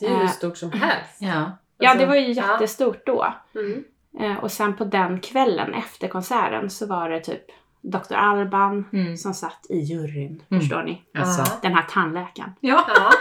[0.00, 1.16] det är ju hur Eh, stort som helst.
[1.18, 1.52] Ja.
[1.78, 2.52] Ja, Alltså, det var ju ja.
[2.52, 3.34] jättestort då.
[3.54, 3.84] Mm.
[4.20, 7.42] Eh, och sen på den kvällen efter konserten så var det typ
[7.82, 8.14] Dr.
[8.14, 9.16] Alban Mm.
[9.16, 10.42] som satt i juryn.
[10.50, 10.60] Mm.
[10.60, 11.02] Förstår ni?
[11.18, 11.58] Alltså.
[11.62, 12.52] Den här tandläkaren.
[12.60, 12.84] Ja.
[12.88, 13.10] Ja.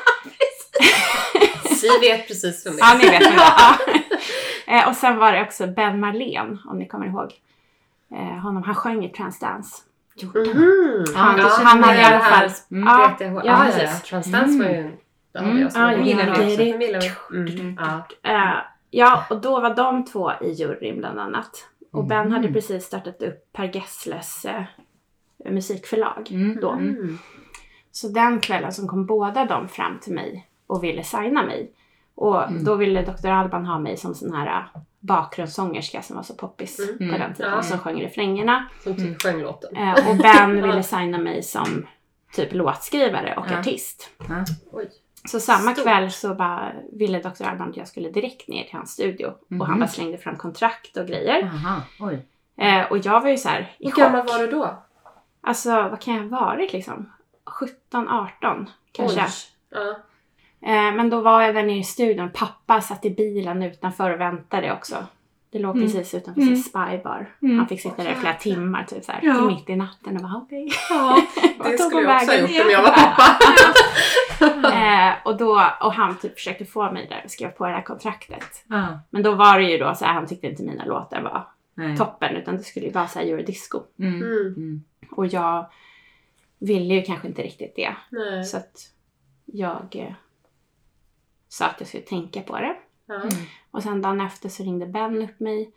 [1.76, 2.86] Si vet precis vem det är.
[2.86, 4.06] Ja, ni vet vem det är.
[4.68, 4.82] Ja.
[4.82, 7.32] Eh, och sen var det också Ben Marlén, om ni kommer ihåg.
[8.12, 9.76] Eh, honom, han sjöng i Transdance.
[10.22, 11.06] Mhm.
[11.16, 12.88] Han- Ja, han hade i alla fall- Mm.
[12.88, 13.34] Ja, jag.
[13.36, 14.02] ja, Ja, precis.
[14.02, 14.98] Transdance var ju...
[15.34, 15.62] Det hade Mm.
[15.62, 17.36] jag som Ja, en gillar det.
[17.36, 17.78] Mm.
[18.22, 18.66] Ja.
[18.92, 21.68] Ja, och då var de två i juryn bland annat.
[21.92, 22.08] Och Mm.
[22.08, 24.64] Ben hade precis startat upp Per Gessles eh,
[25.46, 26.58] musikförlag Mm.
[26.62, 26.72] då.
[26.72, 27.18] Mm.
[27.92, 31.72] Så den kvällen så kom båda de fram till mig och ville signa mig.
[32.16, 32.64] Och Mm.
[32.64, 33.28] då ville Dr.
[33.28, 37.12] Alban ha mig som sån här eh, bakgrundssångerska som var så poppis Mm.
[37.12, 37.52] på den tiden.
[37.52, 37.62] Ja.
[37.62, 38.66] Som sjöng refrängerna.
[38.84, 39.76] Som typ sjöng låten.
[39.76, 41.86] Eh, och Ben ville signa mig som
[42.34, 43.60] typ låtskrivare och Ja.
[43.60, 44.10] artist.
[44.30, 44.46] Ja.
[45.28, 45.84] Så samma Stort.
[45.84, 47.44] kväll så bara ville Dr.
[47.44, 49.28] Alban att jag skulle direkt ner till hans studio.
[49.28, 49.80] Och han Mhm.
[49.80, 51.40] bara slängde fram kontrakt och grejer.
[51.64, 51.82] Jaha.
[52.00, 52.26] Oj.
[52.58, 54.78] Eh, och jag var ju så här i Hur gammal var du då?
[55.42, 57.12] Alltså vad kan jag ha varit liksom?
[57.46, 59.26] 17, 18 kanske.
[59.70, 59.90] Ja.
[60.62, 62.30] Eh, men då var jag där nere i studion.
[62.34, 64.96] Pappa satt i bilen utanför och väntade också.
[65.56, 65.88] Det låg Mm.
[65.88, 66.56] precis utanför Mm.
[66.56, 67.30] sin spybar.
[67.42, 67.58] Mm.
[67.58, 69.36] Han fick sitta där i flera timmar typ så här, Ja.
[69.36, 70.70] till mitt i natten och bara okej.
[70.90, 71.22] ja,
[71.58, 72.56] Vart det tog skulle jag också ha vägen?
[72.56, 73.24] gjort om jag var pappa.
[74.74, 77.82] Eh, och, då, och han typ försökte få mig där och skriva på det här
[77.82, 78.64] kontraktet.
[78.70, 79.00] Ja.
[79.10, 81.98] Men då var det ju då så här, han tyckte inte mina låtar var Nej.
[81.98, 83.82] toppen utan det skulle ju vara så här eurodisco.
[84.00, 84.16] Mm.
[84.16, 84.54] Mm.
[84.58, 84.84] Mm.
[85.12, 85.70] Och jag
[86.60, 87.96] ville ju kanske inte riktigt det.
[88.10, 88.44] Nej.
[88.44, 88.92] Så att
[89.46, 90.14] jag eh,
[91.50, 92.76] sa att jag skulle tänka på det.
[93.06, 93.22] Ja.
[93.72, 95.72] Och sen dagen efter så ringde Ben upp mig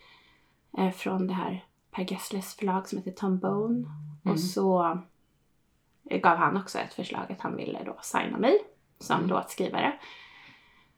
[0.78, 3.74] eh, från det här Per Gessles förlag som heter Tom Bone.
[3.74, 4.32] Mm.
[4.34, 4.98] Och så
[6.10, 8.58] eh, gav han också ett förslag att han ville då signa mig
[8.98, 9.28] som Mm.
[9.30, 9.98] låtskrivare.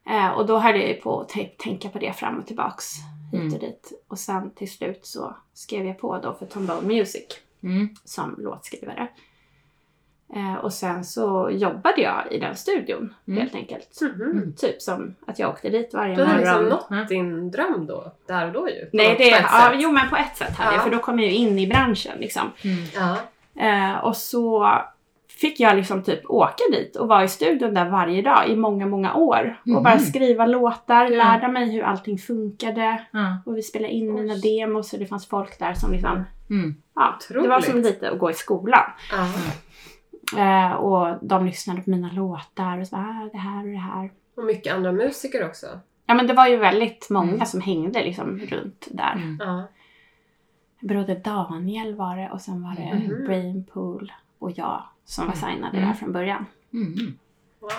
[0.07, 2.95] Eh, och då höll jag ju på att tänka på det fram och tillbaks
[3.33, 3.55] hit Mm.
[3.55, 4.05] och dit.
[4.09, 7.27] Och sen till slut så skrev jag på då för Tom Bone Music
[7.63, 7.89] Mm.
[8.05, 9.09] som låtskrivare.
[10.37, 13.41] Eh, och sen så jobbade jag i den studion Mm.
[13.41, 13.99] helt enkelt.
[14.03, 14.55] Mhm.
[14.59, 16.65] Typ som att jag åkte dit varje Du hade morgon.
[16.65, 18.89] liksom nått din dröm då, där och då ju.
[18.93, 20.75] Nej, det, ja, jo men på ett sätt hade Ja.
[20.75, 22.43] jag för då kom jag ju in i branschen liksom.
[22.65, 22.85] Mm.
[22.95, 23.17] Ja.
[23.67, 24.69] Eh, och så
[25.41, 28.87] fick jag liksom typ åka dit och vara i studion där varje dag i många,
[28.87, 29.61] många år.
[29.65, 29.77] Mhm.
[29.77, 31.25] Och bara skriva låtar, Ja.
[31.25, 33.03] lära mig hur allting funkade.
[33.11, 33.37] Ja.
[33.47, 34.41] Och vi spelade in mina Oj.
[34.41, 36.75] demos och det fanns folk där som liksom, Mm.
[36.95, 37.85] ja, det var som Otroligt.
[37.87, 38.91] lite att gå i skolan.
[40.37, 40.71] Ja.
[40.71, 44.11] Eh, och de lyssnade på mina låtar och så ah, det här och det här.
[44.37, 45.67] Och mycket andra musiker också.
[46.07, 47.47] Ja men det var ju väldigt många Mm.
[47.47, 49.13] som hängde liksom runt där.
[49.13, 49.37] Mm.
[49.41, 49.63] Ja.
[50.81, 53.25] Broder Daniel var det och sen var det Mhm.
[53.25, 55.89] Brainpool och jag som var signade Mm.
[55.89, 56.47] där från början.
[56.73, 57.19] Mm.
[57.61, 57.71] Wow.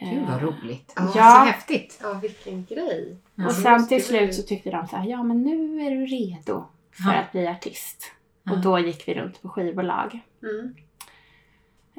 [0.00, 0.92] Gud vad Eh, roligt.
[0.96, 1.06] Ja.
[1.12, 1.98] Så häftigt.
[2.02, 3.16] Ja, vilken grej.
[3.34, 3.46] Ja.
[3.46, 6.64] Och sen till slut så tyckte de så här, ja men nu är du redo
[6.92, 7.14] för Ja.
[7.18, 8.12] att bli artist.
[8.42, 8.52] Ja.
[8.52, 10.20] Och då gick vi runt på skivbolag.
[10.42, 10.74] Mm.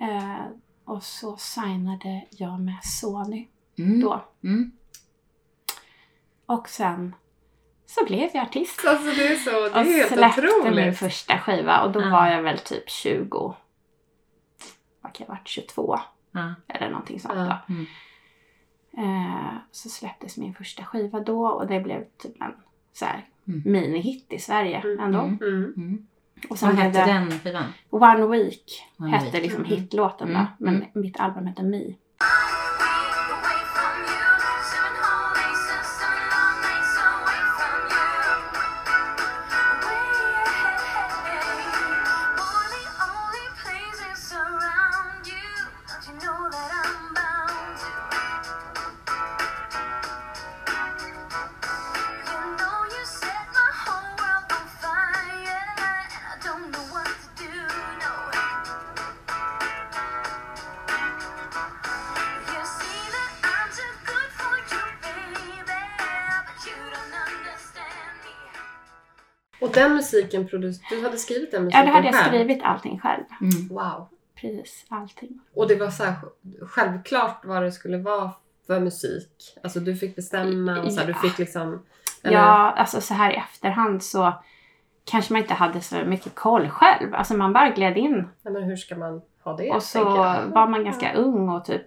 [0.02, 0.46] Eh,
[0.86, 3.48] och så signade jag med Sony
[3.80, 4.00] Mm.
[4.02, 4.26] då.
[4.44, 4.72] Mm.
[6.46, 7.16] Och sen
[7.86, 8.86] så blev jag artist.
[8.88, 10.98] Alltså det är så, det är Och helt släppte min otroligt.
[10.98, 12.10] första skiva och då Ja.
[12.10, 13.56] var jag väl typ 20,
[15.02, 16.00] vad kan jag ha varit, 22
[16.32, 16.54] Ja.
[16.68, 17.74] eller någonting sånt då.
[17.74, 17.86] Mm.
[18.98, 22.54] Eh, så släpptes min första skiva då och det blev typ en
[22.94, 23.62] så här, Mm.
[23.66, 25.00] minihit i Sverige Mm.
[25.00, 25.46] ändå.
[26.38, 26.44] Mm.
[26.44, 26.44] Mm.
[26.44, 26.50] Mm.
[26.50, 27.74] Och sen Vad hette den skivan?
[27.90, 29.44] One Week One hette Week.
[29.44, 29.78] liksom Mm.
[29.78, 30.42] hitlåten Mm.
[30.42, 30.66] då.
[30.66, 30.88] Men Mm.
[30.94, 31.84] mitt album hette Me.
[70.22, 70.48] Musiken,
[70.90, 72.28] du hade skrivit den Ja, musiken då hade jag själv?
[72.34, 73.24] skrivit allting själv.
[73.42, 73.68] Mm.
[73.70, 74.08] Wow.
[74.42, 75.40] Precis, allting.
[75.56, 76.16] Och det var så här,
[76.68, 78.32] självklart vad det skulle vara
[78.68, 79.58] för musik?
[79.64, 81.14] Alltså du fick bestämma och så här, Ja.
[81.22, 81.84] du fick liksom...
[82.24, 84.34] eller- Ja, alltså så här i efterhand så
[85.06, 87.16] kanske man inte hade så mycket koll själv.
[87.16, 89.72] Alltså man bara gled in Nej, men hur ska man ha det?
[89.72, 90.04] och så
[90.54, 91.82] var man ganska ung och typ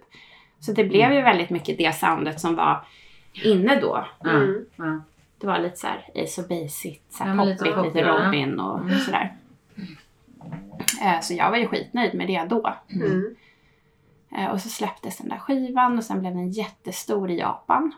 [0.59, 2.85] så det blev ju väldigt mycket det soundet som var
[3.43, 4.05] inne då.
[4.25, 4.65] Mm.
[4.75, 5.01] Ja.
[5.41, 8.25] Det var lite så här Ace of Basic, så Ja, här lite poppigt, lite, ja.
[8.25, 8.99] Robin och Mm.
[8.99, 9.35] sådär.
[11.01, 12.73] Eh, Så jag var ju skitnöjd med det då.
[12.89, 13.35] Mm.
[14.37, 17.91] Eh, Och så släpptes den där skivan och sen blev den jättestor i Japan.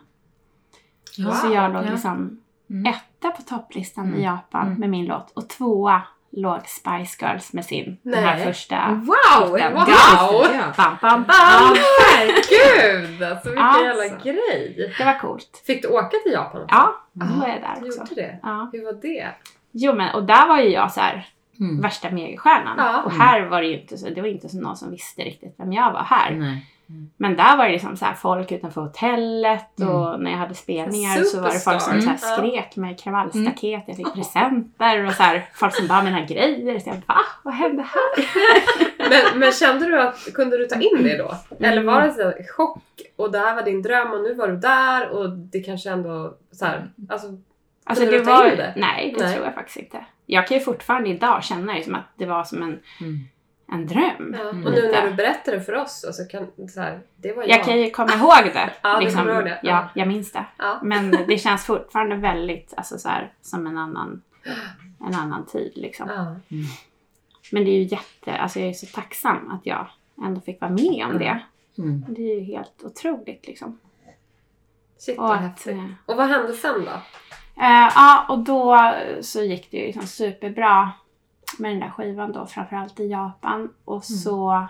[1.16, 1.30] Ja.
[1.30, 1.90] Så jag låg ja.
[1.90, 2.86] liksom Mm.
[2.92, 4.20] etta på topplistan Mm.
[4.20, 4.80] i Japan Mm.
[4.80, 6.02] med min låt och tvåa
[6.36, 8.44] låg Spice Girls med sin, den här Nej.
[8.44, 8.88] första.
[8.88, 9.48] Wow!
[9.50, 9.58] Wow!
[9.88, 10.72] Ja.
[10.76, 11.26] Bam, bam, bam!
[11.28, 11.76] Ja,
[12.16, 13.22] herregud!
[13.22, 13.84] Alltså vilken Alltså.
[13.84, 14.94] jävla grej!
[14.98, 15.62] Det var coolt.
[15.66, 16.74] Fick du åka till Japan också?
[16.76, 17.98] Ja, då var jag där också.
[17.98, 18.38] gjorde det?
[18.42, 18.70] Ja.
[18.72, 19.28] Hur var det?
[19.72, 21.26] Jo men och där var ju jag så här
[21.60, 21.80] Mm.
[21.80, 22.74] värsta megastjärnan.
[22.78, 23.02] Ja.
[23.02, 25.54] Och här var det ju inte så, det var inte så någon som visste riktigt
[25.58, 26.30] vem jag var här.
[26.30, 26.66] Nej.
[27.16, 29.94] Men där var det liksom så här folk utanför hotellet Mm.
[29.94, 32.16] och när jag hade spelningar så var det folk som Superstar.
[32.16, 32.50] så här Mm.
[32.50, 33.84] skrek med kravallstaket.
[33.86, 36.78] Jag fick presenter och så här, folk som bar mina grejer.
[36.78, 37.16] Så jag va?
[37.44, 38.24] Vad hände här?
[39.32, 41.34] Men, men kände du att, kunde du ta in det då?
[41.58, 41.72] Mm.
[41.72, 42.82] Eller var det så här, chock
[43.16, 46.34] och det här var din dröm och nu var du där och det kanske ändå
[46.52, 47.26] så här, alltså,
[47.84, 48.74] Alltså Kunde det du var, det?
[48.76, 49.34] Nej, det Nej.
[49.34, 50.04] tror jag faktiskt inte.
[50.26, 53.18] Jag kan ju fortfarande idag känna det som att det var som en, Mm.
[53.72, 54.36] en dröm.
[54.38, 54.48] ja.
[54.50, 54.66] Mm.
[54.66, 57.50] och nu när du berättade för oss, alltså, kan, så här, det var jag.
[57.58, 58.70] Jag kan ju komma ihåg det.
[58.82, 59.60] Ja, du liksom, kommer ihåg det.
[59.62, 59.70] Ja.
[59.70, 60.44] Ja, jag minns det.
[60.58, 60.80] Ja.
[60.82, 64.22] Men det känns fortfarande väldigt alltså, så här, som en annan,
[65.06, 65.72] en annan tid.
[65.74, 66.08] Liksom.
[66.08, 66.36] Ja.
[67.52, 69.86] Men det är ju jätte, alltså jag är så tacksam att jag
[70.24, 71.40] ändå fick vara med om det.
[71.78, 72.04] Mm.
[72.08, 73.78] Det är ju helt otroligt liksom.
[74.98, 75.72] Shit Och att, häftigt.
[75.72, 76.90] eh, Och vad hände sen då?
[77.56, 80.92] Eh, ja, och då så gick det ju liksom superbra
[81.58, 83.74] med den där skivan då, framförallt i Japan.
[83.84, 84.66] Och så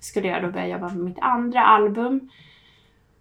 [0.00, 2.30] skulle jag då börja jobba med mitt andra album.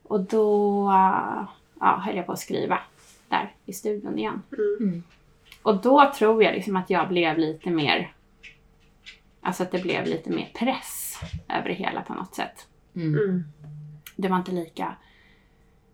[0.03, 1.43] Och då eh,
[1.79, 2.79] ja, höll jag på att skriva
[3.29, 4.41] där i studion igen.
[4.79, 5.03] Mm.
[5.61, 8.13] Och då tror jag liksom att jag blev lite mer,
[9.41, 12.67] alltså att det blev lite mer press över det hela på något sätt.
[12.95, 13.13] Mm.
[13.13, 13.43] Mm.
[14.15, 14.95] Det var inte lika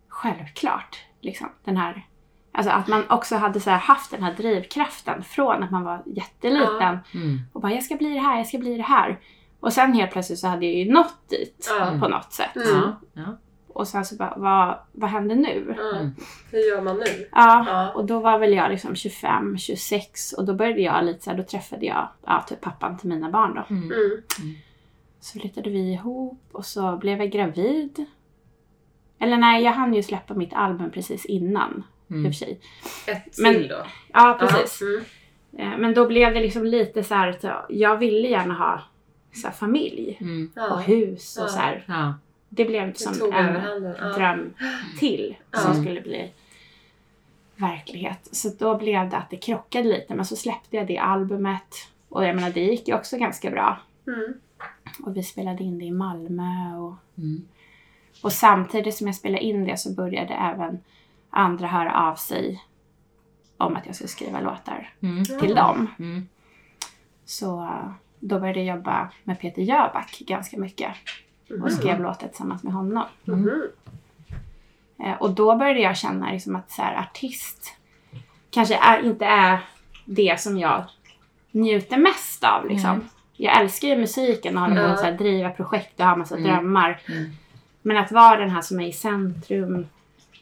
[0.08, 1.00] självklart.
[1.22, 2.08] Liksom, den här,
[2.56, 6.04] alltså att man också hade så här haft den här drivkraften från att man var
[6.06, 7.00] jätteliten.
[7.14, 7.40] Mm.
[7.54, 9.20] Och bara jag ska bli det här, jag ska bli det här.
[9.60, 11.98] Och sen helt plötsligt så hade jag ju nått dit Ja.
[12.02, 12.56] på något sätt.
[12.56, 12.92] Mm.
[13.14, 13.38] Ja.
[13.68, 15.76] Och sen så bara, vad, vad händer nu?
[15.78, 15.98] Ja.
[16.00, 16.12] Mm.
[16.52, 17.28] Hur gör man nu?
[17.32, 17.92] Ja, Ja.
[17.94, 21.38] och då var väl jag liksom 25, 26 och då började jag lite så här,
[21.38, 23.76] då träffade jag ja, typ pappan till mina barn då.
[23.76, 23.92] Mm.
[23.92, 24.22] Mm.
[25.20, 28.06] Så flyttade vi ihop och så blev jag gravid.
[29.20, 31.84] Eller nej, jag hann ju släppa mitt album precis innan.
[32.08, 32.32] I och Mm.
[32.32, 32.60] för sig.
[33.08, 33.86] Ett Men- till då?
[34.14, 34.82] Ja, precis.
[34.82, 35.04] Mm.
[35.58, 38.82] Eh, Men då blev det liksom lite så här att jag ville gärna ha
[39.34, 40.52] så här familj Mm.
[40.56, 40.76] och Ja.
[40.76, 41.48] hus och Ja.
[41.48, 41.84] så här.
[41.88, 42.14] Ja.
[42.50, 43.62] Det blev Det som en.
[44.02, 44.08] Ja.
[44.18, 44.54] dröm
[45.00, 45.58] till Ja.
[45.60, 46.32] som skulle bli
[47.56, 48.30] verklighet.
[48.32, 52.26] Så då blev det att det krockade lite men så släppte jag det albumet och
[52.26, 53.78] jag menar det gick ju också ganska bra.
[54.08, 54.34] Mm.
[55.06, 57.48] Och vi spelade in det i Malmö och Mm.
[58.24, 60.80] Och samtidigt som jag spelade in det så började även
[61.36, 62.64] andra höra av sig
[63.58, 65.26] om att jag skulle skriva låtar Mm.
[65.26, 65.88] till dem.
[66.00, 66.28] Mm.
[67.26, 67.70] Så
[68.20, 70.92] då började jag jobba med Peter Jöback ganska mycket
[71.64, 73.04] och skrev låtar tillsammans med honom.
[73.24, 73.62] Mhm.
[75.00, 77.74] Eh, Och då började jag känna liksom att så här, artist
[78.52, 79.60] kanske är, inte är
[80.06, 80.84] det som jag
[81.52, 82.66] njuter mest av.
[82.70, 82.90] Liksom.
[82.90, 83.08] Mm.
[83.34, 86.52] Jag älskar ju musiken och håller på att driva projekt och ha massa Mm.
[86.52, 87.02] drömmar.
[87.08, 87.32] Mm.
[87.82, 89.88] Men att vara den här som är i centrum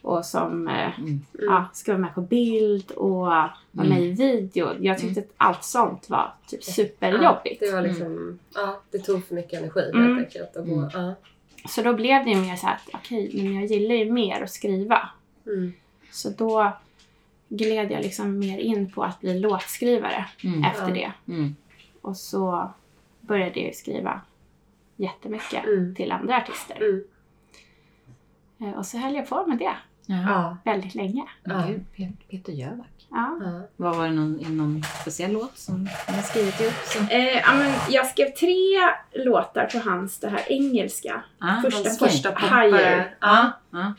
[0.04, 1.20] och som eh, Mm.
[1.32, 3.88] ja, ska vara med på bild och vara Mm.
[3.88, 4.68] med i video.
[4.80, 7.60] Jag tyckte att allt sånt var typ Ja, superjobbigt.
[7.60, 10.06] det var liksom, ja, det tog för mycket energi Mm.
[10.16, 10.56] helt enkelt.
[10.56, 10.90] Att gå, Mm.
[10.94, 11.14] ja.
[11.68, 14.42] Så då blev det ju mer så här att okej, men jag gillar ju mer
[14.42, 15.08] att skriva.
[15.46, 15.72] Mm.
[16.10, 16.72] Så då
[17.48, 20.64] gled jag liksom mer in på att bli låtskrivare Mm.
[20.64, 20.94] efter Ja.
[20.94, 21.32] det.
[21.32, 21.56] Mm.
[22.02, 22.70] Och så
[23.20, 24.20] började jag skriva
[24.96, 25.94] jättemycket Mm.
[25.94, 26.76] till andra artister.
[26.76, 27.04] Mm.
[28.60, 30.56] Eh, Och så höll jag på med det Ja.
[30.64, 31.22] Väldigt länge.
[31.44, 31.62] Ja.
[32.30, 32.86] Peter Jöback.
[33.10, 33.38] Ja.
[33.44, 33.60] Ja.
[33.76, 36.74] Vad var det någon, någon speciell låt som ni har skrivit ihop?
[36.84, 37.08] Som...
[37.08, 38.56] Eh, ja, jag skrev tre
[39.24, 41.22] låtar på hans det här engelska.
[41.38, 43.14] Ah, Första första Higher.
[43.20, 43.52] Ja.
[43.70, 43.92] Ja.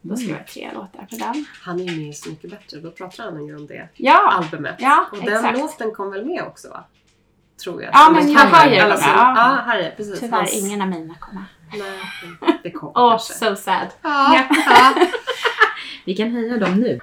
[0.00, 1.44] Då skrev jag tre låtar på den.
[1.62, 2.80] Han är ju med Så mycket bättre.
[2.80, 4.76] Då pratar han ju om det Ja, albumet.
[4.78, 5.58] Ja, och den exakt.
[5.58, 6.84] låten kom väl med också va?
[7.64, 7.90] Tror jag.
[7.94, 8.40] Ja, men en jag.
[8.46, 9.34] Higher Eller var så- med, ja.
[9.36, 9.94] Ja, Harrier.
[9.96, 10.20] Precis.
[10.20, 11.44] tyvärr Hans- ingen av mina kom med.
[11.80, 13.34] Nej, det kom Åh, kanske.
[13.34, 13.86] so sad.
[14.02, 14.94] Ja, ja.
[16.04, 16.98] Vi kan höja dem nu.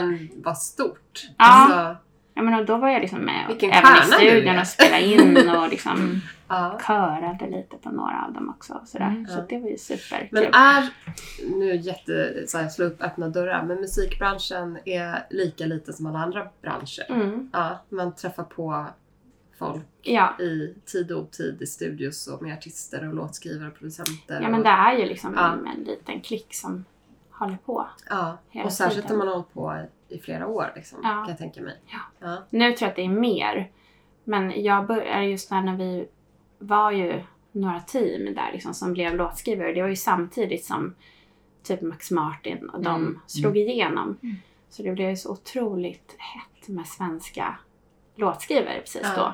[0.00, 1.28] Men vad stort.
[1.38, 1.44] Ja.
[1.44, 1.96] Alltså,
[2.38, 5.50] Ja, men och då var jag liksom med och även i studion och spelade in
[5.56, 6.78] och liksom ja.
[6.86, 8.80] körade lite på några av dem också.
[8.86, 9.06] Sådär.
[9.06, 9.44] Mm, så ja.
[9.48, 10.28] det var ju superkul.
[10.30, 10.88] Men är,
[11.58, 16.18] nu jätte, så här, slå upp öppna dörrar, men musikbranschen är lika liten som alla
[16.18, 17.04] andra branscher.
[17.08, 17.50] Mm.
[17.52, 18.86] Ja, man träffar på
[19.58, 20.36] folk Ja.
[20.40, 24.40] i tid och otid i studios och med artister och låtskrivare och producenter.
[24.42, 25.52] ja, men det är ju liksom Ja.
[25.52, 26.84] en liten klick som
[27.38, 27.86] håller på.
[28.10, 28.38] ja.
[28.64, 29.18] och särskilt tiden.
[29.18, 31.08] när man har hållit på i flera år liksom, Ja.
[31.08, 31.80] kan jag tänka mig.
[31.86, 31.98] Ja.
[32.18, 32.36] Ja.
[32.50, 33.70] Nu tror jag att det är mer.
[34.24, 36.08] Men jag började just där när vi
[36.58, 37.22] var ju
[37.52, 39.72] några team där liksom som blev låtskrivare.
[39.72, 40.94] Det var ju samtidigt som
[41.62, 43.20] typ Max Martin och de Mm.
[43.26, 44.18] slog igenom.
[44.22, 44.36] Mm.
[44.68, 47.58] Så det blev så otroligt hett med svenska
[48.14, 49.16] låtskrivare precis Ja.
[49.16, 49.32] då.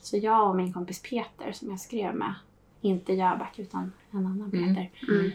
[0.00, 2.34] Så jag och min kompis Peter som jag skrev med,
[2.80, 4.74] inte Jöback utan en annan Mm.
[4.74, 4.90] Peter.
[5.12, 5.30] Mm.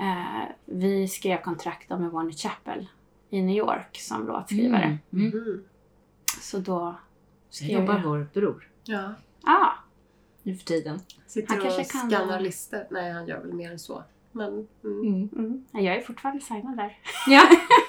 [0.00, 2.86] Eh, vi skrev kontrakt med Warner Chappell
[3.30, 4.98] i New York som låtskrivare.
[5.12, 5.26] Mm.
[5.32, 5.32] Mm.
[5.42, 5.64] Mm.
[6.40, 6.94] Så då
[7.50, 8.02] skrev jobbar jag.
[8.02, 9.14] vår bror Ja.
[9.44, 9.72] Ja,
[10.42, 11.00] nu för tiden.
[11.26, 12.80] Sitter Han kanske och kan- skannar listor.
[12.90, 14.02] Nej, han gör väl mer än så.
[14.32, 14.48] Men,
[14.84, 15.00] mm.
[15.02, 15.28] Mm.
[15.36, 15.64] Mm.
[15.72, 16.98] Jag är fortfarande signad där.
[17.26, 17.42] Ja.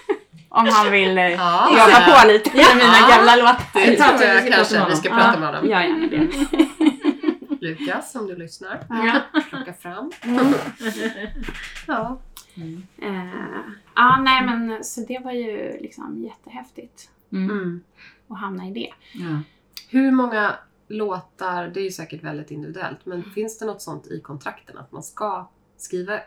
[0.49, 3.15] Om han vill eh, Ja, jobba på lite med mina Ja.
[3.15, 3.57] gamla låtar.
[3.73, 5.69] Det Jag tror jag ska prata med kanske vi ska prata med honom.
[5.69, 6.27] Ja, gärna det.
[7.61, 8.85] Lukas, om du lyssnar.
[8.89, 9.21] Ja.
[9.49, 10.11] Plocka fram.
[10.23, 10.53] Mm.
[11.87, 12.19] Ja.
[12.55, 12.83] Mm.
[13.01, 13.59] Eh,
[13.95, 17.49] ja, nej men så det var ju liksom jättehäftigt Mm.
[17.51, 17.83] Mm.
[18.27, 18.89] att hamna i det.
[19.13, 19.39] Ja.
[19.89, 20.55] Hur många
[20.87, 24.91] låtar, det är ju säkert väldigt individuellt, men finns det något sånt i kontrakten att
[24.91, 26.19] man ska skriva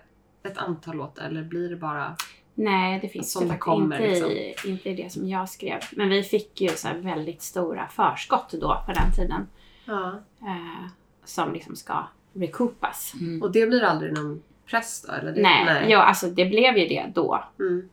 [0.42, 2.16] ett antal låtar eller blir det bara...
[2.54, 4.30] Nej, det finns Som det det faktiskt kommer, inte, liksom.
[4.30, 5.80] i, inte i det som jag skrev.
[5.92, 9.46] Men vi fick ju så här väldigt stora förskott då på den tiden.
[9.84, 10.20] Ja.
[10.42, 10.86] Eh,
[11.24, 13.14] som liksom ska recoupas.
[13.20, 13.42] Mm.
[13.42, 15.12] Och det blir aldrig någon press då?
[15.12, 17.44] Eller det, Nej, Ja, alltså det blev ju det då.
[17.58, 17.88] Mm.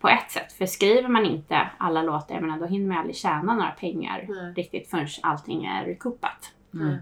[0.00, 0.52] på ett sätt.
[0.52, 4.26] För skriver man inte alla låtar, jag menar, då hinner man aldrig tjäna några pengar
[4.28, 4.52] Nej.
[4.56, 6.52] riktigt förrän allting är recoupat.
[6.74, 6.94] Mm.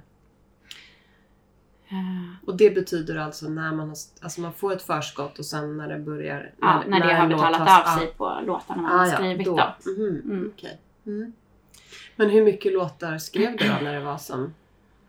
[1.89, 5.77] Eh, Och det betyder alltså när man har, alltså man får ett förskott och sen
[5.77, 6.53] när det börjar...
[6.61, 8.13] ja, när det en har betalat tas- av sig ja.
[8.17, 9.57] på låtarna man Ah, har ja, skrivit då.
[9.57, 9.91] då.
[9.91, 10.53] Mhm, Mm.
[10.57, 10.79] okej.
[11.07, 11.33] Mm.
[12.17, 14.55] Men hur mycket låtar skrev du då när det var som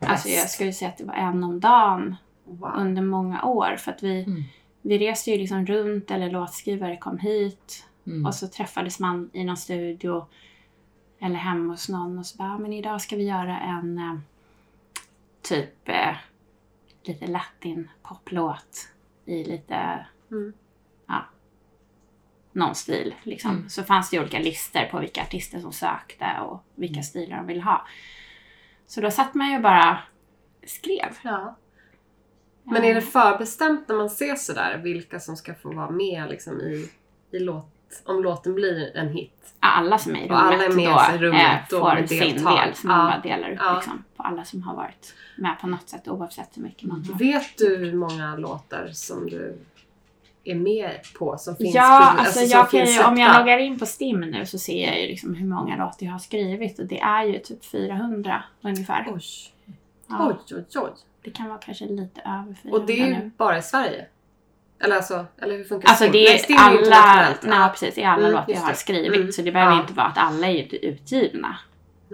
[0.06, 2.72] Alltså jag skulle säga att det var en om dagen Wow.
[2.76, 3.76] under många år.
[3.76, 4.42] För att vi, Mm.
[4.82, 8.26] vi reste ju liksom runt eller låtskrivare kom hit Mm.
[8.26, 10.26] och så träffades man i någon studio
[11.20, 14.18] eller hemma hos någon och så bara, "Ja, men idag ska vi göra en eh,
[15.42, 16.16] typ eh,
[17.02, 18.88] lite latin poplåt
[19.24, 20.52] i lite, Mm.
[21.06, 21.24] ja,
[22.52, 23.50] någon stil liksom.
[23.50, 23.68] Mm.
[23.68, 27.02] Så fanns det ju olika listor på vilka artister som sökte och vilka Mm.
[27.02, 27.86] stilar de ville ha.
[28.94, 29.98] Så då satt man ju bara
[30.66, 31.18] skrev.
[31.22, 31.56] Ja.
[32.64, 36.60] Men är det förbestämt när man ser sådär vilka som ska få vara med liksom
[36.60, 36.90] i,
[37.32, 37.66] i låt,
[38.04, 39.54] om låten blir en hit?
[39.60, 42.06] Alla som är i Och alla rummet, är med då, i rummet eh, då får
[42.06, 42.66] sin deltar.
[42.66, 43.04] del som man Ja.
[43.12, 43.74] bara delar upp Ja.
[43.74, 47.18] liksom, på alla som har varit med på något sätt oavsett hur mycket man har.
[47.18, 49.58] Vet du hur många låtar som du
[50.44, 51.82] är med på som finns, Ja,
[52.16, 54.86] produ- alltså, som jag finns ju, om jag loggar in på Stim nu så ser
[54.86, 58.42] jag ju liksom hur många låtar jag har skrivit och det är ju typ 400
[58.62, 59.06] ungefär.
[59.14, 59.22] Oj,
[60.08, 60.90] Ja, oj, oj, oj.
[61.24, 63.30] det kan vara kanske lite över 400 Och det är ju nu.
[63.36, 64.06] bara i Sverige?
[64.84, 67.42] Eller alltså, eller hur funkar Alltså det Nej, är Stim är ju alla, internationellt.
[67.42, 68.76] nej, precis, det är alla Mm, låtar jag har det.
[68.76, 69.16] skrivit.
[69.20, 69.32] Mm.
[69.32, 69.80] Så det behöver Ja.
[69.80, 71.56] inte vara att alla är ut- utgivna.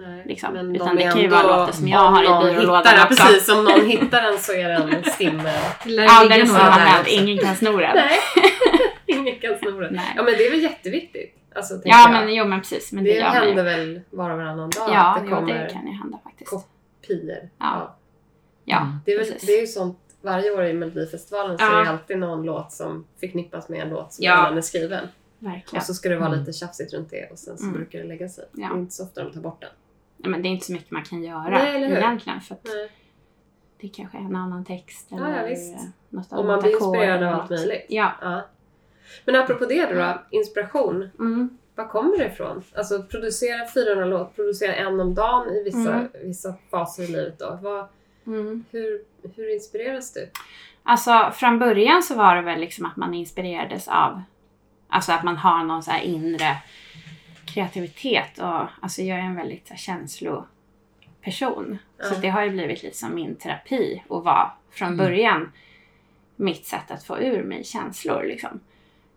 [0.07, 0.53] Nej, liksom.
[0.53, 2.93] men Utan de det är kan ju vara låtar som jag om har i byrålådan
[3.03, 3.23] också.
[3.23, 5.39] Precis, om någon hittar den så är den Stim.
[5.39, 5.45] eh,
[5.85, 7.95] Ja, den några har ingen kan sno den.
[7.95, 8.19] Nej,
[9.05, 9.93] ingen kan sno den.
[9.93, 10.13] Nej.
[10.15, 11.35] Ja men det är väl jätteviktigt.
[11.55, 12.11] Alltså, Ja, jag.
[12.11, 12.91] men jo men precis.
[12.91, 15.69] Men det, det händer väl var och varannan dag Ja, att det jo, kommer det
[15.73, 16.49] kan ju hända faktiskt.
[16.49, 17.49] kopior.
[17.59, 17.95] Ja.
[18.65, 18.97] Ja, Mm.
[19.05, 19.47] Det, är väl, precis.
[19.47, 21.79] det är ju sånt, varje år i Melodifestivalen så Ja.
[21.79, 24.33] är det alltid någon låt som förknippas med en låt som Ja.
[24.35, 25.07] redan är skriven.
[25.39, 25.79] Verkligen.
[25.81, 26.39] Och så ska det vara Mm.
[26.39, 27.75] lite tjafsigt runt det och sen så Mm.
[27.75, 28.45] brukar det lägga sig.
[28.51, 28.67] Ja.
[28.67, 29.69] Det är inte så ofta de tar bort den.
[30.23, 32.41] Men det är inte så mycket man kan göra Nej, egentligen.
[32.41, 32.65] För att
[33.81, 35.75] det kanske är en annan text Ja, eller ja, visst.
[35.75, 37.85] eh, något Och man annat blir inspirerad av allt möjligt.
[37.89, 38.11] Ja.
[38.21, 38.41] Ja.
[39.25, 41.09] Men apropå det då, då inspiration.
[41.19, 41.57] Mm.
[41.75, 42.63] Var kommer det ifrån?
[42.75, 46.07] Alltså producera 400 låt, producera en om dagen i vissa, Mm.
[46.23, 47.59] vissa faser i livet då.
[47.61, 47.87] Vad,
[48.27, 48.65] Mm.
[48.71, 49.01] hur,
[49.35, 50.29] hur inspireras du?
[50.83, 54.21] Alltså från början så var det väl liksom att man inspirerades av
[54.91, 56.57] Alltså att man har någon så inre
[57.53, 61.77] kreativitet och alltså jag är en väldigt så känsloperson.
[62.01, 62.19] Så Ja.
[62.21, 64.97] det har ju blivit lite som min terapi att vara från Mm.
[64.97, 65.51] början
[66.35, 68.59] mitt sätt att få ur mig känslor liksom.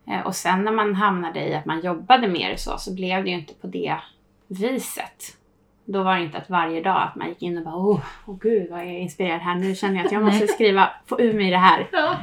[0.08, 3.30] Eh, Och sen när man hamnade i att man jobbade mer så, så blev det
[3.30, 3.96] ju inte på det
[4.46, 5.36] viset.
[5.84, 8.36] Då var det inte att varje dag att man gick in och bara åh, åh
[8.40, 9.54] gud vad jag är inspirerad här.
[9.54, 11.88] Nu känner jag att jag måste skriva, få ur mig det här.
[11.92, 12.16] Ja.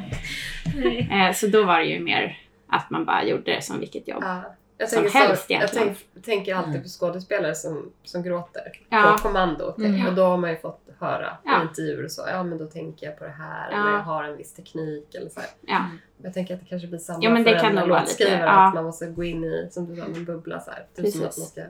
[1.12, 2.38] Eh, Så då var det ju mer
[2.68, 4.24] att man bara gjorde det som vilket jobb.
[4.24, 4.41] Ja.
[4.82, 5.95] Jag Som tänker, helst så, jag egentligen.
[6.13, 6.84] tänk, tänker alltid Mm.
[6.84, 9.15] på skådespelare som, som gråter Ja.
[9.17, 9.73] på kommando.
[9.77, 10.07] Mm.
[10.07, 11.59] Och då har man ju fått höra Ja.
[11.59, 12.21] i intervjuer och så.
[12.27, 13.71] Ja men då tänker jag på det här.
[13.71, 13.77] Ja.
[13.82, 15.15] Eller jag har en viss teknik.
[15.15, 15.39] Eller så.
[15.61, 15.86] Ja.
[16.23, 17.99] Jag tänker att det kanske blir samma Ja, men det för kan en nog vara
[17.99, 18.45] lite, låtskrivare.
[18.45, 18.67] ja.
[18.67, 20.59] Att man måste gå in i, som du sa, en bubbla.
[20.59, 20.86] Så här.
[20.95, 21.61] Typ som att man ska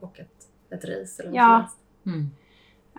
[0.00, 0.28] åka ett,
[0.70, 1.68] ett race eller vad Ja.
[2.06, 2.30] Mm.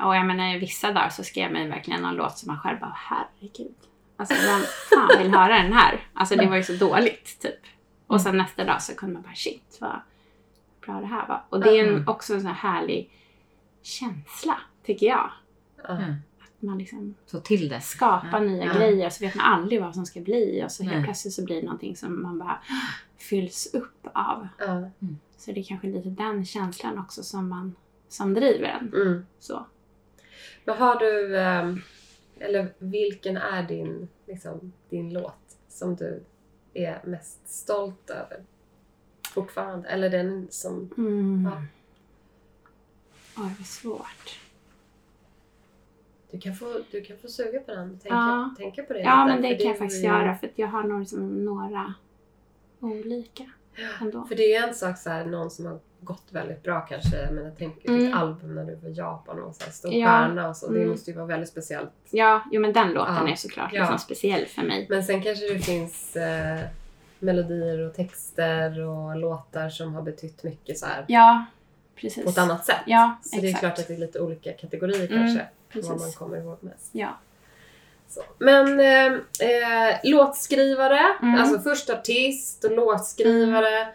[0.05, 2.59] Och jag menar i vissa dagar så skrev man ju verkligen någon låt som man
[2.59, 3.75] själv bara herregud.
[4.17, 6.07] Alltså vem fan vill höra den här?
[6.13, 7.59] Alltså det var ju så dåligt typ.
[8.07, 9.99] Och sen nästa dag så kunde man bara shit vad
[10.85, 11.43] bra det här var.
[11.49, 12.07] Och det är ju en, Mm.
[12.07, 13.11] också en sån här härlig
[13.81, 15.29] känsla tycker jag.
[15.83, 15.89] Ja.
[15.97, 16.13] Mm.
[16.39, 17.81] Att man liksom Så till det.
[17.81, 21.33] skapar nya grejer så vet man aldrig vad som ska bli och så helt plötsligt
[21.33, 22.57] så blir det någonting som man bara
[23.17, 24.47] fylls upp av.
[24.59, 24.89] Ja.
[25.37, 27.75] Så det är kanske lite den känslan också som man
[28.09, 28.93] som driver en.
[29.01, 29.25] Mm.
[29.39, 29.65] Så.
[30.65, 31.81] Men har du, ehm,
[32.39, 36.23] eller vilken är din, liksom, din låt som du
[36.73, 38.43] är mest stolt över?
[39.33, 39.87] Fortfarande?
[39.89, 40.89] Eller den som...
[40.97, 41.49] Mm.
[41.51, 41.61] Ja.
[43.43, 44.39] Oj, vad svårt.
[46.31, 47.89] Du kan få, du kan få suga på den.
[47.89, 48.55] Tänka, Ja.
[48.57, 50.99] tänka på det Ja, lite, men det kan jag faktiskt göra för jag har nog
[50.99, 51.93] liksom några
[52.79, 53.51] olika
[54.01, 54.25] ändå.
[54.25, 57.17] För det är en sak så här, någon som har gått väldigt bra kanske.
[57.21, 57.99] Jag menar, tänk Mm.
[57.99, 60.07] ditt album när du var i Japan och så här, stor Ja.
[60.07, 60.69] stjärna och så.
[60.71, 60.89] Det Mm.
[60.91, 61.89] måste ju vara väldigt speciellt.
[62.09, 63.31] Ja, jo men den låten Ja.
[63.31, 63.79] är såklart Ja.
[63.81, 64.87] liksom speciell för mig.
[64.89, 66.59] Men sen kanske det finns eh,
[67.19, 71.45] melodier och texter och låtar som har betytt mycket så här Ja,
[71.95, 72.23] precis.
[72.23, 72.81] på ett annat sätt.
[72.85, 73.59] Ja, Så det är exakt.
[73.59, 75.45] klart att det är lite olika kategorier Mm, kanske.
[75.73, 76.15] Vad man Precis.
[76.15, 76.89] kommer ihåg mest.
[76.91, 77.09] Ja.
[78.07, 78.21] Så.
[78.37, 79.05] Men eh,
[79.49, 81.41] eh, låtskrivare, Mm.
[81.41, 83.87] alltså först artist och låtskrivare.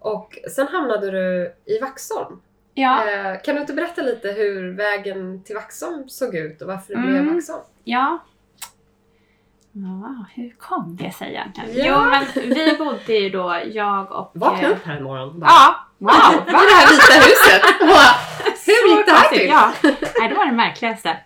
[0.00, 2.40] Och sen hamnade du i Vaxholm.
[2.74, 6.94] Ja, Eh, kan du inte berätta lite hur vägen till Vaxholm såg ut och varför
[6.94, 7.10] det Mm.
[7.24, 7.62] blev Vaxholm?
[7.84, 8.18] ja.
[9.72, 11.70] Ja, hur kom det sig egentligen?
[11.74, 11.84] Ja.
[11.86, 14.30] Jo, men vi bodde ju då, jag och...
[14.34, 16.10] Vakna eh, upp här en morgon och bara, Ja, wow!
[16.48, 17.62] I det här vita huset!
[18.66, 19.48] Hur gick det här till?
[19.48, 19.72] Ja.
[20.20, 21.16] Nej, det var det märkligaste.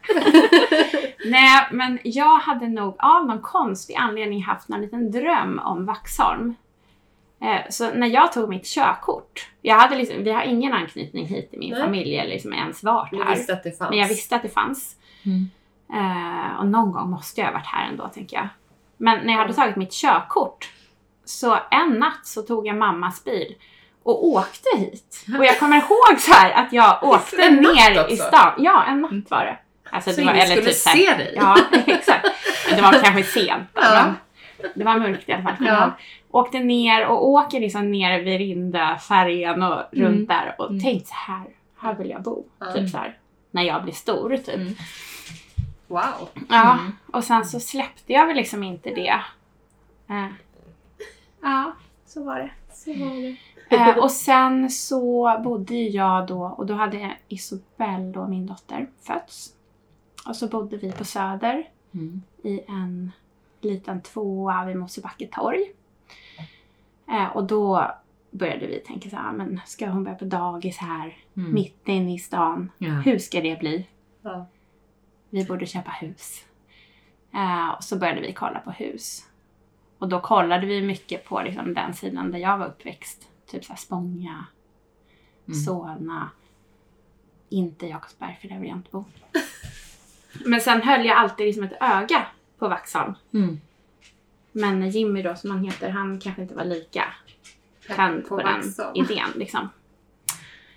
[1.25, 6.55] Nej, men jag hade nog av någon konstig anledning haft någon liten dröm om Vaxholm.
[7.45, 11.49] Eh, Så när jag tog mitt körkort, jag hade liksom, vi har ingen anknytning hit
[11.53, 11.81] i min Nej.
[11.83, 13.35] familj eller liksom ens varit Du här.
[13.35, 13.91] visste att det fanns.
[13.91, 14.97] Men jag visste att det fanns.
[15.27, 15.51] Mm.
[15.95, 18.49] Eh, och någon gång måste jag ha varit här ändå, tänker jag.
[18.97, 19.55] Men när jag hade Mm.
[19.57, 20.71] tagit mitt körkort,
[21.25, 23.55] så en natt så tog jag mammas bil
[24.03, 25.25] och åkte hit.
[25.39, 28.17] Och jag kommer ihåg så här att jag åkte En natt ner i också?
[28.25, 28.53] stan.
[28.59, 29.59] Ja, en natt var det.
[29.91, 31.33] Alltså, Så det var, ingen eller skulle typ så här- se dig?
[31.37, 32.27] Ja, exakt.
[32.77, 33.69] Det var kanske sent.
[33.75, 34.13] Ja.
[34.75, 35.55] Det var mörkt i alla fall.
[35.61, 35.93] Ja.
[36.31, 40.07] Åkte ner och åker liksom ner vid Rinda färjan och Mm.
[40.07, 40.83] runt där och Mm.
[40.83, 41.47] tänkte så här,
[41.77, 42.45] här vill jag bo.
[42.59, 42.73] Ja.
[42.73, 43.19] Typ så här.
[43.51, 44.49] När jag blir stor typ.
[44.55, 44.75] Mm.
[45.87, 46.29] Wow!
[46.49, 46.93] Ja, Mm.
[47.13, 49.21] och sen så släppte jag väl liksom inte det.
[50.09, 50.27] Eh,
[51.43, 51.73] ja,
[52.07, 52.51] så var det.
[52.73, 53.37] Så var det.
[53.77, 58.87] Eh, och sen så bodde ju jag då, och då hade Isobel, då, min dotter,
[59.07, 59.51] fötts.
[60.29, 62.23] Och så bodde vi på Söder Mm.
[62.43, 63.13] i en
[63.65, 65.73] liten tvåa vid Mosebacke torg.
[67.09, 67.91] Eh, och då
[68.31, 71.55] började vi tänka så här, men ska hon börja på dagis här, Mm.
[71.55, 72.71] mitt inne i stan?
[72.79, 72.91] Ja.
[72.91, 73.87] Hur ska det bli?
[74.23, 74.47] Ja.
[75.31, 76.45] vi borde köpa hus.
[77.35, 79.29] Eh, och så började vi kolla på hus.
[79.99, 83.29] Och då kollade vi mycket på liksom, den sidan där jag var uppväxt.
[83.47, 84.45] Typ så här Spånga,
[85.47, 85.55] Mm.
[85.61, 86.31] Solna.
[87.49, 89.05] Inte Jakobsberg för där vill jag inte bo.
[90.45, 92.27] Men sen höll jag alltid liksom ett öga
[92.65, 93.15] på Vaxholm.
[93.35, 93.61] Mm.
[94.53, 97.05] Men Jimmy då som han heter, han kanske inte var lika
[97.87, 98.63] tänd På på, den
[98.95, 99.29] idén.
[99.37, 99.69] Liksom.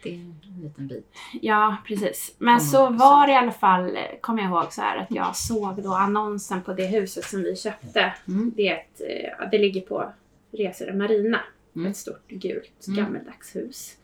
[0.03, 1.15] Det är en liten bit.
[1.41, 2.35] Ja, precis.
[2.37, 5.83] Men så var det i alla fall, kommer jag ihåg så här att jag såg
[5.83, 8.13] då annonsen på det huset som vi köpte.
[8.27, 8.51] Mm.
[8.55, 9.01] Det, är ett,
[9.41, 10.11] eh, det ligger på
[10.51, 11.39] Resare Marina.
[11.75, 11.91] Mm.
[11.91, 13.03] Ett stort gult Mm.
[13.03, 13.97] gammeldags hus.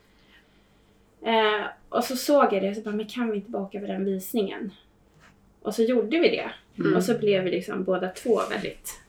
[1.21, 3.79] Eh, och så såg jag det och så bara, men kan vi inte bara åka
[3.79, 4.71] på den visningen?
[5.63, 6.51] Och så gjorde vi det.
[6.81, 6.95] Mm.
[6.95, 9.01] Och så blev vi liksom båda två väldigt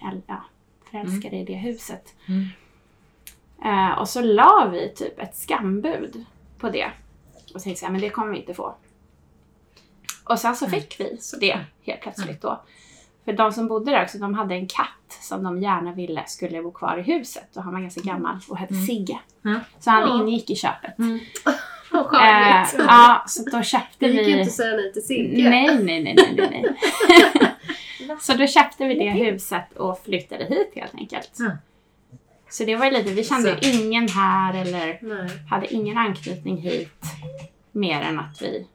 [0.00, 0.44] äl- ja,
[0.90, 2.14] förälskade i det huset.
[2.28, 2.44] Mm.
[3.64, 6.24] Eh, och så la vi typ ett skambud
[6.58, 6.90] på det.
[7.54, 8.74] Och tänkte men det kommer vi inte få.
[10.24, 12.62] Och sen så fick vi det helt plötsligt då.
[13.24, 16.62] För de som bodde där också, de hade en katt som de gärna ville skulle
[16.62, 17.56] bo kvar i huset.
[17.56, 18.86] Och han var ganska gammal och hette Mm.
[18.86, 19.18] Sigge.
[19.80, 20.98] Så han ingick i köpet.
[21.92, 22.04] Mm.
[22.04, 22.74] Vad Eh, charmigt.
[22.88, 24.30] ja, så då köpte Det gick vi...
[24.30, 25.50] inte att säga nej till Sigge.
[25.50, 26.64] Nej, nej, nej, nej, nej.
[28.20, 31.30] så då köpte vi det huset och flyttade hit helt enkelt.
[31.38, 31.50] Ja.
[32.50, 33.68] Så det var lite, vi kände Så.
[33.70, 35.30] ingen här eller Nej.
[35.50, 37.02] hade ingen anknytning hit
[37.72, 38.66] mer än att vi,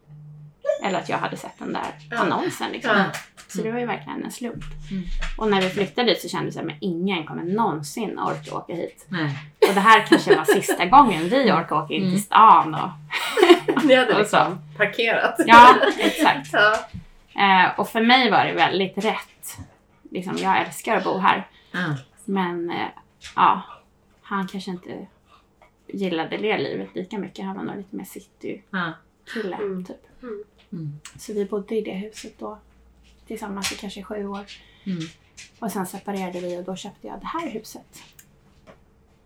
[0.84, 2.16] eller att jag hade sett den där Ja.
[2.18, 2.96] annonsen liksom.
[2.96, 3.04] Ja.
[3.48, 4.64] Så det var ju verkligen en slump.
[4.90, 5.04] Mm.
[5.38, 9.06] Och när vi flyttade dit så kände jag att ingen kommer någonsin orka åka hit.
[9.08, 9.30] Nej.
[9.68, 12.14] Och det här kanske var sista gången vi orkade åka in Mm.
[12.14, 12.74] till stan.
[12.74, 12.88] Och,
[13.84, 15.34] Ni hade liksom parkerat.
[15.46, 16.48] ja, exakt.
[16.52, 16.88] Ja.
[17.38, 19.58] Eh, och för mig var det väldigt rätt.
[20.10, 21.48] Liksom, jag älskar att bo här.
[21.72, 21.96] Ja.
[22.24, 22.86] Men eh,
[23.36, 23.62] ja,
[24.22, 25.06] han kanske inte
[25.86, 27.44] gillade det livet lika mycket.
[27.44, 29.56] Han var nog lite mer citykille.
[29.56, 29.84] Mm.
[29.84, 30.22] typ.
[30.72, 31.00] Mm.
[31.18, 32.58] Så vi bodde i det huset då
[33.26, 34.44] tillsammans i kanske sju år.
[34.84, 35.02] Mm.
[35.58, 38.02] Och sen separerade vi och då köpte jag det här huset.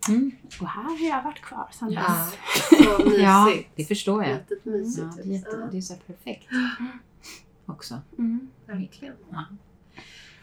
[0.09, 0.31] Mm.
[0.61, 2.01] Och här har jag varit kvar sedan Ja.
[2.01, 2.39] dess.
[2.79, 3.23] Så mysigt.
[3.23, 4.39] Ja, det förstår jag.
[4.63, 6.49] Mysigt Ja, det, är jätte, det är så perfekt
[7.67, 7.95] också.
[8.19, 8.51] Mm.
[8.67, 9.15] Verkligen.
[9.31, 9.45] Ja.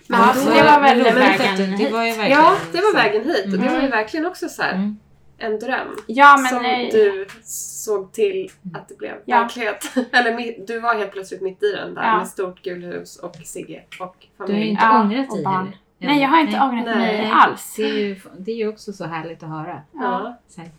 [0.07, 1.91] Ja, Men så då- det var väl roligt vägen det, det hit.
[1.91, 3.73] var ju verkligen Ja, det var vägen hit och det Mm.
[3.73, 4.97] var ju verkligen också så här Mm.
[5.37, 5.87] en dröm.
[6.07, 9.39] Ja, men som eh, du såg till att det blev Ja.
[9.39, 9.91] verklighet.
[10.11, 12.17] Eller du var helt plötsligt mitt i den där Ja.
[12.17, 14.67] med stort gulhus och Sigge och Du har familj.
[14.69, 15.75] inte Ja, ångrat dig barn.
[16.07, 16.95] Nej, jag har inte ångrat Nej.
[17.21, 17.73] mig alls.
[17.77, 19.81] Det är, ju, det är ju också så härligt att höra.
[19.91, 20.37] Ja.
[20.47, 20.69] Så här,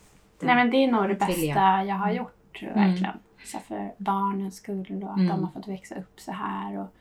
[0.40, 2.74] Nej, men det är nog det bästa jag har gjort, Mm.
[2.74, 3.14] verkligen.
[3.44, 5.28] Så här för barnens skull och att Mm.
[5.28, 6.78] de har fått växa upp så här.
[6.78, 6.94] Och,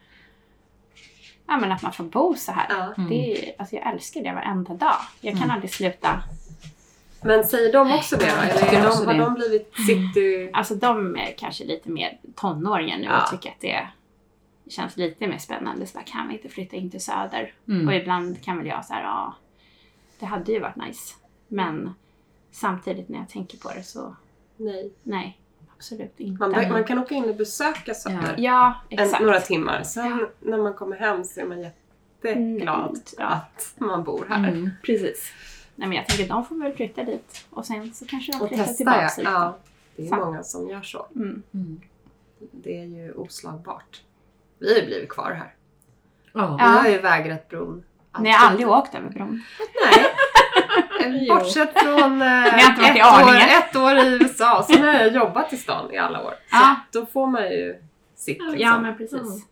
[1.48, 2.66] ja, men att man får bo så här.
[2.70, 2.94] Ja.
[2.98, 3.10] Mm.
[3.10, 4.96] Det är, alltså jag älskar det varenda dag.
[5.22, 5.56] Jag kan Mm.
[5.56, 6.24] aldrig sluta.
[7.22, 8.42] Men säger de också det då?
[8.42, 9.20] Eller är också de, har det.
[9.20, 10.50] de blivit city...
[10.54, 13.22] Alltså de är kanske lite mer tonåringar nu Ja.
[13.24, 13.88] och tycker att det
[14.70, 15.86] känns lite mer spännande.
[15.88, 17.54] Så bara, kan vi inte flytta in till Söder?
[17.68, 17.88] Mm.
[17.88, 19.36] Och ibland kan väl jag så här, ja,
[20.20, 21.16] det hade ju varit nice.
[21.48, 21.94] Men
[22.52, 24.16] samtidigt när jag tänker på det så,
[24.58, 24.92] Nej.
[25.04, 25.40] nej,
[25.78, 26.40] absolut inte.
[26.48, 29.24] Man, man kan åka in och besöka Söder Ja, exakt.
[29.24, 29.84] några timmar.
[29.84, 33.26] Sen när man kommer hem så är man jätteglad Mm, ja.
[33.28, 34.48] att man bor här.
[34.48, 34.70] Mm.
[34.84, 35.32] Precis.
[35.76, 38.48] Nej men jag tänker de får väl flytta dit och sen så kanske de Och
[38.48, 39.16] flyttar testa tillbaka ja.
[39.18, 39.24] dit.
[39.26, 39.58] ja.
[39.96, 40.26] Det är Sant.
[40.26, 41.06] många som gör så.
[41.16, 41.44] Mm.
[41.54, 41.82] Mm.
[42.52, 44.02] Det är ju oslagbart.
[44.60, 45.54] Vi har ju blivit kvar här.
[46.34, 46.58] Ja.
[46.60, 47.84] Vi har ju vägrat bron.
[48.20, 49.44] Ni har aldrig åkt över bron?
[49.86, 50.16] Nej.
[51.30, 54.66] Bortsett från eh, ett, år, ett år i USA.
[54.70, 56.34] Sen har jag jobbat i stan i alla år.
[56.52, 56.76] Ja.
[56.94, 57.76] Så då får man ju
[58.16, 58.60] sitt liksom.
[58.60, 59.46] Ja men precis.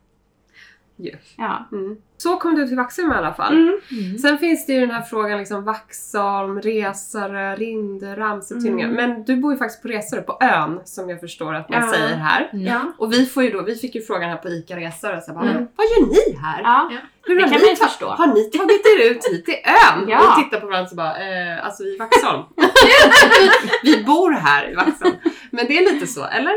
[1.00, 1.18] Ja.
[1.38, 1.68] Ja.
[1.72, 1.98] Mm.
[2.18, 3.54] Så kom du till Vaxholm i alla fall.
[3.54, 3.80] Mm.
[3.92, 4.18] Mm.
[4.18, 8.90] Sen finns det ju den här frågan liksom Vaxholm, Resare, Rinde, Ramsö-tidningar.
[8.90, 8.96] Mm.
[9.10, 11.92] Men du bor ju faktiskt på Resare, på ön som jag förstår att man Ja.
[11.94, 12.50] säger här.
[12.54, 12.66] Mm.
[12.66, 12.82] Ja.
[12.98, 15.44] Och vi får ju då, vi fick ju frågan här på ICA Resare, så bara,
[15.44, 15.56] Mm.
[15.56, 16.62] "Men vad gör ni här?
[16.62, 16.90] ja.
[17.28, 18.06] Hur det har, kan ni förstå.
[18.08, 20.10] har ni tagit er ut hit till ön?
[20.10, 20.30] Ja.
[20.38, 22.44] Och tittar på varandra och så bara, eh, alltså vi är i Vaxholm.
[23.84, 25.16] vi bor här i Vaxholm.
[25.52, 26.54] Men det är lite så, eller?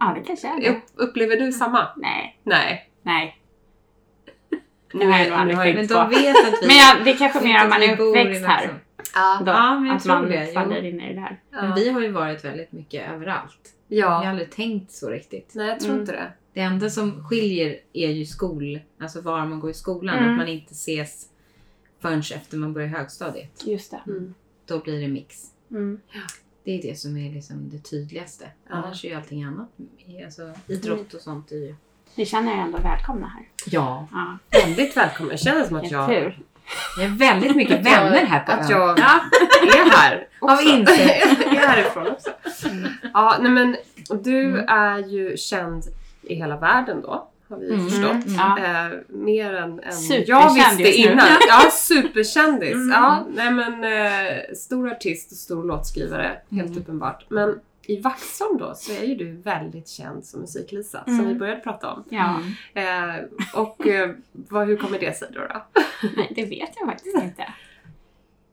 [0.00, 0.68] ja, det kanske är det.
[0.70, 1.86] Upp, upplever du samma?
[1.96, 2.90] Nej, Nej.
[3.02, 3.38] nej.
[4.94, 5.94] Nu, är, man nu har jag Men inte...
[5.94, 6.66] de vet att vi...
[6.66, 8.66] Men ja, det är kanske mer om man vi är uppväxt här.
[8.66, 8.80] Vaxholm.
[9.14, 9.42] Ja.
[9.46, 10.52] Då, Ja, men jag att tror man det, jo.
[10.54, 11.40] faller in i det här.
[11.50, 11.74] Men Ja.
[11.74, 13.72] vi har ju varit väldigt mycket överallt.
[13.88, 14.30] Jag har ja.
[14.30, 15.52] aldrig tänkt så riktigt.
[15.54, 16.00] Nej, jag tror Mm.
[16.00, 16.32] inte det.
[16.52, 20.18] Det enda som skiljer är ju skol, alltså var man går i skolan.
[20.18, 20.30] Mm.
[20.30, 21.26] Att man inte ses
[22.00, 23.62] förrän efter man börjar högstadiet.
[23.66, 24.00] Just det.
[24.06, 24.34] Mm.
[24.66, 25.44] Då blir det mix.
[25.70, 26.00] Mm.
[26.64, 28.44] Det är det som är liksom det tydligaste.
[28.68, 28.74] Ja.
[28.74, 29.68] Annars är ju allting annat,
[30.24, 31.74] alltså idrott och sånt är ju...
[32.14, 33.42] Vi känner er ändå välkomna här.
[33.66, 34.08] Ja.
[34.12, 35.30] Ja, Väldigt välkommen.
[35.30, 36.06] Jag känner som att jag...
[36.08, 36.38] Hur?
[36.98, 39.20] Jag har väldigt mycket vänner här på Att jag Ja.
[39.62, 40.46] är här också.
[40.54, 41.38] Har vi insett.
[41.46, 42.30] jag är härifrån också.
[43.14, 43.76] Ja, nej men
[44.22, 44.68] du Mm.
[44.68, 45.84] är ju känd
[46.22, 47.28] i hela världen då.
[47.48, 47.86] Har vi ju Mm.
[47.88, 48.10] förstått.
[48.26, 48.34] Mm.
[48.34, 48.58] Ja.
[48.58, 50.88] Eh, mer än, än jag visste nu.
[50.90, 51.26] innan.
[51.48, 52.72] Ja, superkändis.
[52.74, 52.90] Mm.
[52.90, 56.78] Ja, nej men eh, stor artist och stor låtskrivare, helt Mm.
[56.78, 57.24] uppenbart.
[57.28, 61.28] Men i Vaxholm då så är ju du väldigt känd som Musik-Lisa, som Mm.
[61.28, 62.04] vi började prata om.
[62.08, 62.40] Ja,
[62.74, 63.14] Mm.
[63.14, 63.24] Eh,
[63.54, 65.40] och eh, vad, hur kommer det sig då?
[65.40, 65.66] då?
[66.16, 67.52] nej, det vet jag faktiskt inte.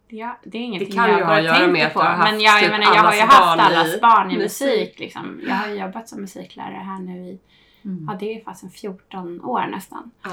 [0.07, 1.99] Ja, det är ingenting Det kan jag ju ha att göra med att på.
[1.99, 4.31] du har haft Men jag, jag typ menar, jag har ju haft i allas barn
[4.31, 4.69] i musik.
[4.69, 4.99] musik.
[4.99, 5.41] Liksom.
[5.47, 7.39] Jag har jobbat som musiklärare här nu i,
[7.85, 8.05] Mm.
[8.11, 10.11] ja det är fasen 14 år nästan.
[10.23, 10.29] Ja.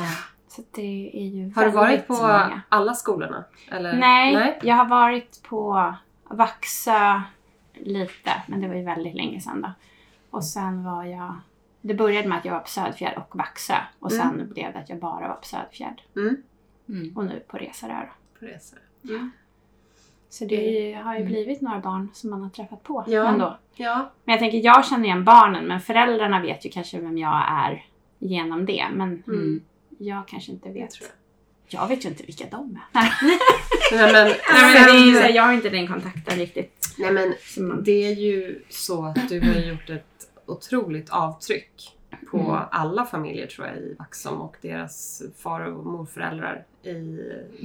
[0.49, 2.61] Så det är ju Har du varit på många.
[2.69, 3.45] alla skolorna?
[3.71, 3.93] Eller?
[3.93, 4.59] Nej, Nej?
[4.63, 5.95] jag har varit på
[6.31, 7.21] Vaxö
[7.85, 9.71] lite, men det var ju väldigt länge sedan då.
[10.31, 11.35] Och sen var jag,
[11.81, 13.75] det började med att jag var på Söderfjärd och Vaxö.
[13.99, 16.03] Och sen blev det att jag bara var på Söderfjärd.
[16.17, 16.37] Mm.
[16.89, 17.17] Mm.
[17.17, 18.39] Och nu på Resarö då.
[18.41, 18.79] På resor.
[20.31, 23.29] Så det har ju blivit några barn som man har träffat på Ja.
[23.29, 23.59] ändå.
[23.75, 24.11] Ja.
[24.25, 27.85] Men jag tänker, jag känner igen barnen, men föräldrarna vet ju kanske vem jag är
[28.19, 28.87] genom det.
[28.93, 29.61] Men Mm.
[29.99, 31.01] jag kanske inte vet.
[31.01, 31.11] jag.
[31.71, 33.01] Jag vet ju inte vilka de är.
[33.91, 34.35] Nej men, Nej,
[34.75, 36.78] men det är ju så här, jag har inte den kontakten riktigt.
[36.99, 37.35] Nej, men
[37.85, 41.95] det är ju så att du har gjort ett otroligt avtryck
[42.31, 42.63] på Mm.
[42.71, 47.21] alla familjer tror jag i Vaxholm och deras far och morföräldrar i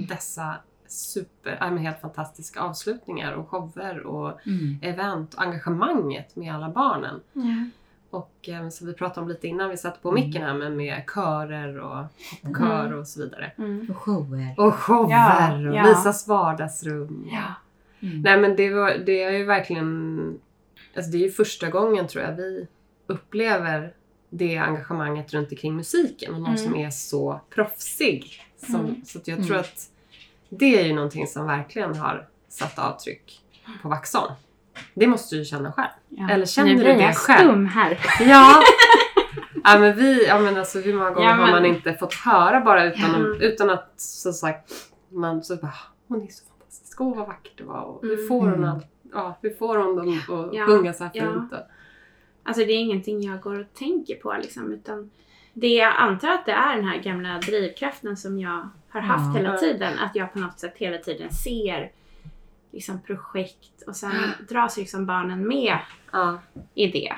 [0.07, 0.55] dessa
[0.87, 4.77] super, men helt fantastiska avslutningar och shower och Mm.
[4.81, 7.21] event och engagemanget med alla barnen.
[8.09, 11.03] Och eh, som vi pratade om lite innan vi satte på micken här med, med
[11.13, 12.05] körer och
[12.57, 13.51] kör och så vidare.
[13.57, 13.87] Mm.
[13.89, 14.53] Och shower.
[14.57, 15.83] Och shower Ja, och ja.
[15.83, 17.27] Lisas vardagsrum.
[17.31, 17.43] Ja.
[18.03, 18.21] Mm.
[18.21, 20.39] Nej men det, var, det är ju verkligen...
[20.95, 22.67] Alltså det är ju första gången tror jag vi
[23.07, 23.93] upplever
[24.29, 26.57] det engagemanget runt omkring musiken och någon Mm.
[26.63, 28.41] som är så proffsig.
[28.57, 29.05] Som, Mm.
[29.05, 29.47] Så jag Mm.
[29.47, 29.89] tror att
[30.49, 33.41] det är ju någonting som verkligen har satt avtryck
[33.81, 34.33] på Vaxholm.
[34.93, 35.87] Det måste du ju känna själv.
[36.09, 36.29] Ja.
[36.29, 37.47] Eller känner nu du blir det jag själv?
[37.49, 37.99] stum här.
[38.19, 38.61] Ja!
[39.63, 42.13] ja men vi, ja men alltså hur många gånger Ja, har men- man inte fått
[42.13, 43.45] höra bara utan, Ja.
[43.47, 44.71] utan att så sagt
[45.09, 46.43] man så bara "Ah, hon är så
[47.01, 48.27] åh vad vackert det var och hur Mm.
[48.27, 48.69] får hon Mm.
[48.69, 51.23] allt, ja hur får hon dem att Ja, sjunga så här ja.
[51.33, 51.59] fint och,
[52.45, 54.71] Alltså det är ingenting jag går och tänker på liksom.
[54.73, 55.11] Utan
[55.53, 59.41] det jag antar att det är den här gamla drivkraften som jag har haft Ja.
[59.41, 59.99] hela tiden.
[59.99, 61.91] Att jag på något sätt hela tiden ser
[62.71, 64.11] liksom projekt och sen
[64.49, 65.77] dras liksom barnen med
[66.11, 66.39] ja.
[66.73, 67.13] i det.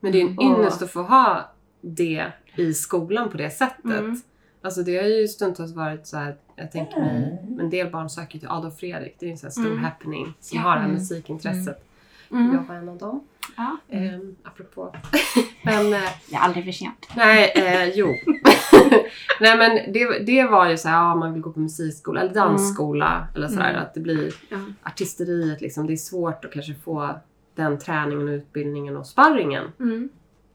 [0.00, 3.84] Men det är en ynnest att få ha det i skolan på det sättet.
[3.84, 4.20] Mm.
[4.62, 8.38] Alltså det har ju stundtals varit så här, jag tänker mig, en del barn söker
[8.38, 9.84] till Adolf Fredrik, det är en sån här stor Mm.
[9.84, 10.96] happening som har det här Mm.
[10.98, 11.84] musikintresset.
[12.30, 12.54] Mm.
[12.54, 13.24] Jag var en av dem.
[13.56, 13.76] Ja.
[13.90, 14.94] Ehm, apropå.
[15.64, 16.00] Men eh,
[16.30, 17.08] Det är aldrig för sent.
[17.16, 18.06] Nej, eh, jo.
[19.40, 22.34] Nej men det, det var ju så här, ja man vill gå på musikskola eller
[22.34, 23.70] dansskola eller sådär.
[23.70, 23.82] Mm.
[23.82, 24.56] Att det blir Ja.
[24.82, 25.86] artisteriet liksom.
[25.86, 27.14] Det är svårt att kanske få
[27.54, 30.08] den träningen och utbildningen och sparringen Mm.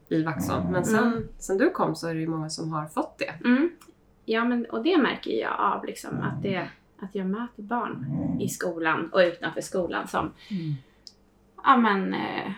[0.08, 0.64] i Vaxholm.
[0.72, 3.48] Men sen, sen du kom så är det ju många som har fått det.
[4.26, 4.34] Mm.
[4.38, 6.68] Ja, men, och det märker jag av liksom, att, det,
[7.00, 8.06] att jag möter barn
[8.40, 10.74] i skolan och utanför skolan som Mm.
[11.64, 12.52] ja, men, eh,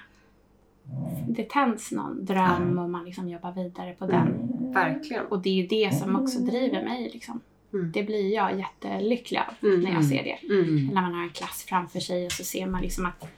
[1.28, 4.50] det tänds någon dröm och man liksom jobbar vidare på den.
[4.74, 5.26] Verkligen.
[5.26, 7.10] Och det är ju det som också driver mig.
[7.12, 7.40] Liksom.
[7.72, 7.92] Mm.
[7.92, 9.80] Det blir jag jättelycklig av Mm.
[9.80, 10.54] när jag ser det.
[10.54, 10.86] Mm.
[10.86, 13.28] När man har en klass framför sig och så ser man liksom att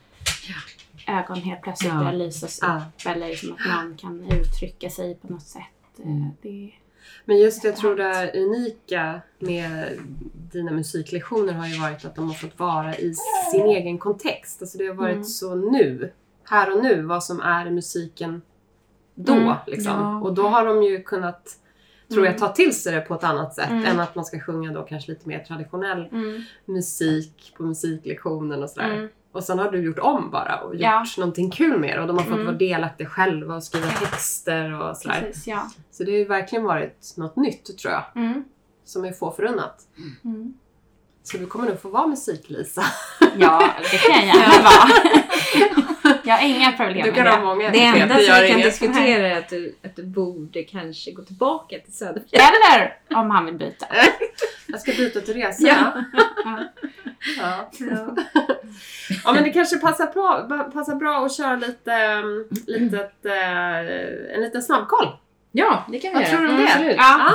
[1.09, 1.99] ögon helt plötsligt Ja.
[1.99, 2.69] börjar lysas upp.
[3.05, 3.11] Ja.
[3.11, 5.99] Eller liksom att någon kan uttrycka sig på något sätt.
[6.05, 6.29] Mm.
[6.43, 6.71] Det,
[7.25, 9.99] Men just jag tror det unika med
[10.53, 13.15] dina musiklektioner har ju varit att de har fått vara i
[13.53, 14.63] sin egen kontext.
[14.63, 15.25] Alltså det har varit Mm.
[15.25, 16.13] så nu,
[16.45, 18.43] här och nu, vad som är musiken
[19.15, 19.33] då.
[19.33, 19.93] Mm, Liksom.
[19.93, 20.21] ja.
[20.21, 21.49] Och då har de ju kunnat,
[22.13, 22.41] tror jag, Mm.
[22.41, 23.85] ta till sig det på ett annat sätt Mm.
[23.85, 28.71] än att man ska sjunga då kanske lite mer traditionell mm, musik på musiklektionen och
[28.71, 29.09] sådär.
[29.37, 31.05] Och sen har du gjort om bara och gjort Ja.
[31.19, 32.47] någonting kul med det och de har fått Mm.
[32.47, 35.21] vara delaktiga själva och skriva texter och sådär.
[35.21, 35.71] precis, ja.
[35.91, 38.45] Så det har ju verkligen varit något nytt tror jag Mm,
[38.85, 39.83] som är få förunnat.
[40.25, 40.55] mm.
[41.27, 42.85] Så du kommer nog få vara musik-Lisa.
[43.37, 45.23] Ja, det kan jag gärna vara.
[46.25, 47.45] Jag har inga problem Du med kan ha det.
[47.45, 51.23] många Det enda som vi kan diskutera är att du, att du borde kanske gå
[51.23, 52.41] tillbaka till Söderfjärd.
[52.41, 53.87] Eller om han vill byta.
[54.67, 55.67] Jag ska byta till resa.
[55.67, 55.93] Ja.
[57.39, 57.71] Ja.
[59.25, 61.91] ja men det kanske passar bra, passar bra att köra lite,
[62.25, 65.17] um, litet, eh, en liten snabbkoll.
[65.53, 66.37] Ja, det kan vi Vad göra.
[66.37, 66.69] tror du om det?
[66.73, 66.97] Absolut.
[66.97, 67.33] Ja.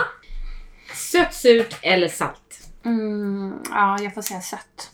[0.95, 2.50] Sött, surt eller salt?
[2.83, 4.91] Mm, ja, jag får säga sött.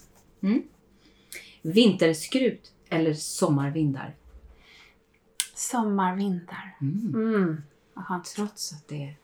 [1.61, 4.15] Vinterskrut eller sommarvindar?
[5.53, 6.75] Sommar, vinter.
[6.81, 7.15] Mm.
[7.15, 7.61] Mm.
[8.35, 9.15] Trots att det är...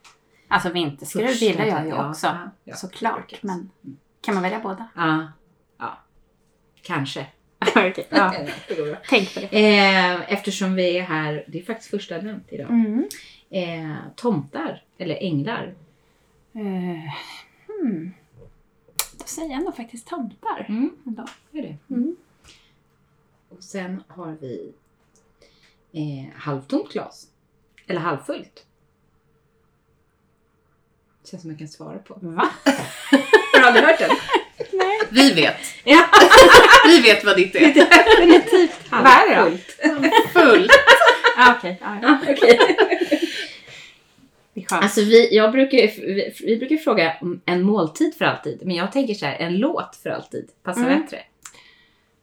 [0.47, 2.28] Alltså vinterskruv Första gillar jag ju ja, också.
[2.28, 2.76] ja, ja.
[2.76, 3.43] Såklart.
[3.43, 3.70] Men
[4.22, 4.88] kan man välja båda?
[4.95, 5.32] Ja.
[5.78, 5.97] ja.
[6.82, 7.28] Kanske.
[7.70, 8.34] Okej, ja.
[9.09, 9.47] Tänk på det.
[9.47, 12.70] Eh, eftersom vi är här, det är faktiskt första advent idag.
[12.70, 13.07] Mm.
[13.49, 15.76] Eh, tomtar eller änglar?
[16.53, 17.14] Eh,
[17.68, 18.14] hmm.
[19.24, 20.65] Då säger jag nog faktiskt tomtar.
[20.69, 21.26] Mm, Ändå.
[21.51, 21.78] är det.
[21.95, 22.15] Mm.
[23.49, 24.74] Och sen har vi
[25.91, 27.28] eh, halvtomt glas.
[27.88, 28.65] Eller halvfullt.
[31.26, 32.17] Känns som jag kan svara på.
[32.21, 32.49] Va?
[33.53, 34.09] Har du aldrig hört den?
[34.74, 34.99] Nej.
[35.11, 35.57] Vi vet.
[35.84, 36.05] Ja,
[36.88, 37.74] Vi vet vad ditt är.
[37.74, 38.91] definitivt.
[38.91, 39.49] Vad är det
[40.01, 40.09] då?
[40.39, 40.69] Full.
[41.38, 42.17] Ah, Okej, ja, ja.
[42.24, 43.22] Okej.
[44.70, 48.62] Alltså vi, jag brukar, vi, vi brukar fråga om en måltid för alltid.
[48.66, 51.01] Men jag tänker så här, en låt för alltid passar Mm.
[51.01, 51.20] bättre.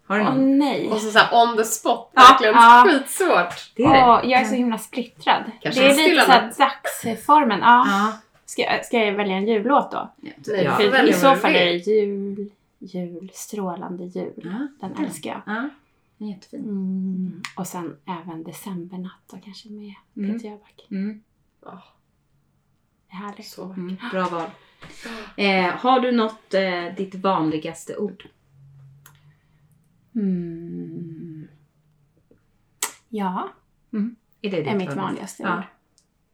[0.06, 0.58] Har du någon?
[0.58, 0.88] nej.
[0.90, 2.86] Och så, så här on the spot, Ja, verkligen ja.
[2.88, 3.72] skitsvårt.
[3.76, 4.04] Det är det.
[4.04, 5.42] Åh, jag är så himla splittrad.
[5.60, 6.52] Kanske det är lite såhär
[7.04, 7.58] dagsformen.
[7.60, 7.84] Ja.
[7.88, 8.12] Ja.
[8.46, 10.10] Ska, jag- ska jag välja en jullåt då?
[10.16, 10.76] Nej, ja.
[10.76, 14.32] får För I så du fall är det jul, jul, strålande jul.
[14.80, 14.88] Ja.
[14.88, 15.42] Den älskar jag.
[15.56, 15.68] Ja.
[16.18, 16.60] Den är jättefin.
[16.60, 17.42] Mm.
[17.56, 20.32] Och sen även decembernatt då kanske med Mm.
[20.32, 20.86] Peter Jöback.
[20.90, 21.22] Mm.
[21.64, 21.99] Ja, Det är
[23.10, 23.46] härligt.
[23.48, 23.64] så.
[23.64, 23.96] Mm.
[24.12, 24.50] Bra val.
[25.36, 28.28] Eh, har du något, eh, ditt vanligaste ord?
[30.14, 31.48] Mm.
[33.08, 33.52] Ja,
[34.42, 35.58] Är det är ditt mitt vanligaste Ja.
[35.58, 35.62] ord.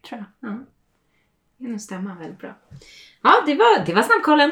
[0.09, 0.51] Tror jag.
[0.51, 0.59] Ja.
[1.59, 2.55] Det stämma väldigt bra.
[3.22, 4.51] Ja, det var, det var snabbkollen.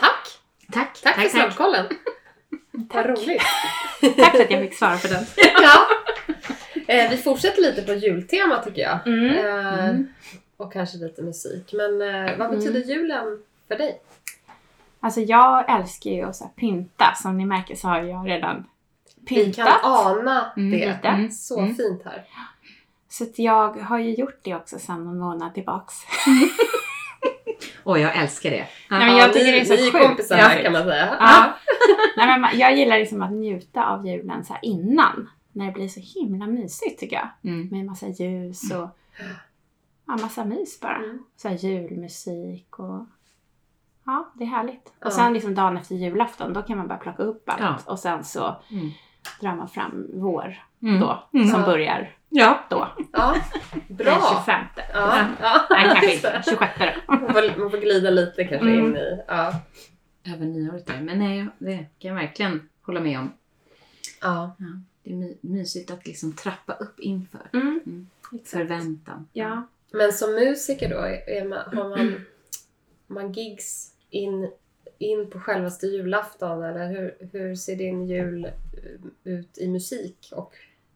[0.00, 0.28] Tack!
[0.72, 1.00] Tack.
[1.02, 1.86] Tack, för snabbkollen.
[2.72, 3.42] Vad roligt.
[4.16, 5.24] Tack för att jag fick svara på den.
[5.62, 5.86] Ja.
[6.88, 9.06] Eh, vi fortsätter lite på jultema tycker jag.
[9.06, 9.36] Mm.
[9.46, 10.06] Eh, Mm.
[10.56, 11.72] Och kanske lite musik.
[11.72, 14.00] Men eh, vad betyder julen för dig?
[15.00, 17.14] Alltså jag älskar ju att pynta.
[17.22, 18.66] Som ni märker så har jag redan
[19.28, 19.84] Vi kan pyntat.
[19.84, 20.86] ana Mm, det.
[20.86, 21.08] lite.
[21.08, 21.30] Mm.
[21.30, 21.74] Så Mm.
[21.76, 22.24] fint här.
[23.08, 25.94] Så jag har ju gjort det också sedan någon månad tillbaks.
[27.84, 28.66] Åh, jag älskar det.
[28.90, 30.06] Nej, men jag tycker ni, det är så ni är sjukt.
[30.06, 31.16] kompisar här kan man säga.
[31.20, 31.54] Ja.
[32.16, 35.30] Nej, men jag gillar liksom att njuta av julen så innan.
[35.58, 37.28] När det blir så himla mysigt tycker jag.
[37.52, 37.68] Mm.
[37.70, 38.88] Med massa ljus och
[40.06, 40.96] ja, massa mys bara.
[40.96, 41.18] Mm.
[41.36, 43.06] Så julmusik och
[44.06, 44.92] ja, det är härligt.
[45.00, 45.06] Ja.
[45.06, 47.92] Och sen liksom dagen efter julafton då kan man bara plocka upp allt Ja.
[47.92, 48.90] och sen så Mm.
[49.40, 51.00] drar man fram vår Mm.
[51.00, 51.28] då.
[51.34, 51.48] Mm.
[51.48, 51.66] Som Ja.
[51.66, 52.58] börjar Ja.
[52.70, 52.88] då.
[53.12, 53.34] Ja,
[53.88, 54.20] Den bra.
[54.36, 54.64] 25.
[54.94, 55.60] Ja, ja.
[55.70, 56.30] Nej, kanske inte.
[56.32, 56.42] det.
[56.44, 57.12] 26 då.
[57.12, 58.86] Man får, man får glida lite kanske Mm.
[58.86, 59.20] in i...
[59.28, 59.52] Ja.
[60.34, 61.00] Över nyåret där.
[61.00, 63.32] Men nej, det kan jag verkligen hålla med om.
[64.22, 64.56] ja.
[65.08, 67.50] Det är my- mysigt att liksom trappa upp inför.
[67.52, 67.80] Mm.
[67.86, 68.08] Mm.
[68.44, 69.28] Förväntan.
[69.32, 69.66] Ja.
[69.90, 70.96] Men som musiker då,
[71.32, 71.98] är man, har man,
[73.08, 74.50] har man gigs in,
[74.98, 78.52] in på självaste julafton eller hur, hur ser din jul eh,
[79.24, 80.54] ut i musik och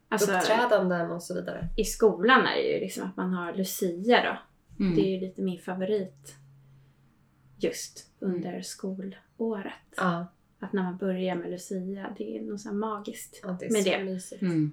[0.09, 1.69] Alltså, uppträdanden och så vidare?
[1.77, 4.39] I skolan är det ju liksom att man har Lucia då.
[4.85, 4.97] Mm.
[4.97, 6.35] Det är ju lite min favorit
[7.59, 9.73] just under skolåret.
[9.97, 10.27] Ja,
[10.63, 13.41] Att när man börjar med Lucia, det är något så här magiskt.
[13.43, 14.05] ja det är Med så det.
[14.05, 14.43] mysigt.
[14.43, 14.73] Mm.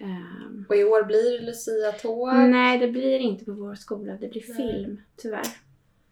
[0.00, 2.34] Ehm, Och i år blir det Lucia-tåg.
[2.36, 4.12] nej, det blir inte på vår skola.
[4.20, 4.56] Det blir Nej.
[4.56, 5.46] film, tyvärr.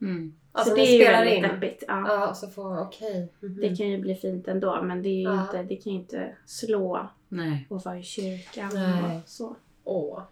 [0.01, 0.35] Mm.
[0.53, 1.85] Alltså så ni det är ju väldigt deppigt.
[1.89, 2.05] Ja.
[2.09, 3.33] Ja, så får, okej.
[3.41, 3.61] Mhm.
[3.61, 5.43] Det kan ju bli fint ändå, men det, är ju Ja.
[5.43, 7.67] inte, det kan ju inte slå Nej.
[7.71, 9.03] och vara i kyrkan Nej.
[9.17, 9.57] och så.
[9.85, 10.23] Åh.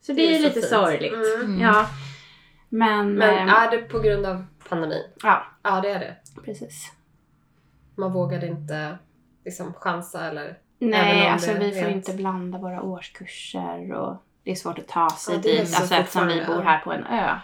[0.00, 0.66] Så Det det, är är så lite fint.
[0.66, 1.12] sorgligt.
[1.44, 1.60] Mm.
[1.60, 1.86] Ja.
[2.68, 5.02] Men, Men ehm, är det på grund av pandemin?
[5.22, 6.16] ja, Ja, det är det.
[6.44, 6.92] precis.
[7.96, 8.98] Man vågade inte
[9.44, 10.42] liksom chansa eller?
[10.44, 14.78] Även Nej, om alltså det vi får inte blanda våra årskurser och det är svårt
[14.78, 15.68] att ta sig Ja, dit.
[15.68, 17.34] så Alltså eftersom vi bor här på en ö.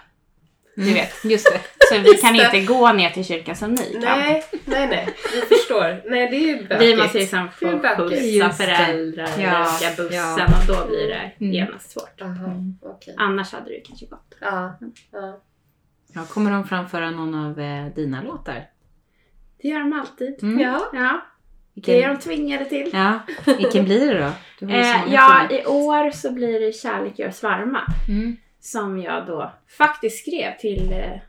[0.77, 1.25] Du Du vet.
[1.25, 1.61] Just det.
[1.89, 4.01] Så vi kan inte gå ner till kyrkan som ni kan.
[4.01, 5.09] Nej, nej, nej.
[5.35, 6.11] Vi förstår.
[6.11, 6.81] Nej, det är ju bökigt.
[6.83, 7.67] Vi måste liksom få
[8.09, 10.45] skjutsa föräldrar Ja, åka bussen ja.
[10.45, 11.53] och då blir det Mm.
[11.53, 12.15] genast svårt.
[12.17, 12.79] Jaha, Mm.
[12.83, 13.15] okej.
[13.19, 14.35] Annars hade det kanske gått.
[14.41, 14.79] Ja,
[15.13, 15.41] ja.
[16.15, 18.65] Ja, kommer de framföra någon av eh, dina låtar?
[19.63, 20.43] Det gör de alltid.
[20.43, 20.61] Mm.
[20.61, 20.91] ja.
[20.93, 21.21] Ja,
[21.75, 22.91] Vilken, det är de tvingade till.
[22.93, 23.19] ja,
[23.59, 24.31] vilken blir det då?
[24.67, 27.81] Du Eh, ja, i år så blir det Kärlek gör svarma.
[28.09, 28.37] Mm.
[28.61, 31.21] Som jag då faktiskt skrev till eh,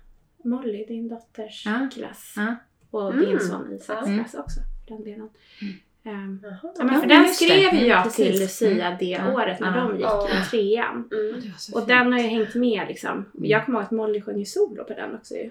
[0.43, 1.89] Molly, din dotters Ja.
[1.93, 2.33] klass.
[2.37, 2.55] Ja.
[2.91, 3.25] Och Mm.
[3.25, 4.19] din son Isaks Mm.
[4.19, 4.59] klass också.
[4.87, 5.29] för Den delen.
[6.05, 6.73] Jaha.
[6.77, 8.15] ja, men Ja, för den skrev ju Mm, jag precis.
[8.31, 8.39] till
[8.71, 8.97] Lucia Mm.
[8.99, 9.33] det Ja.
[9.33, 9.83] året när Ja.
[9.83, 10.27] de gick Ja.
[10.29, 11.09] i trean.
[11.11, 11.41] Mm.
[11.73, 13.25] Och den har ju hängt med liksom.
[13.33, 15.49] Jag kommer ihåg att Molly sjöng ju solo på den också ju.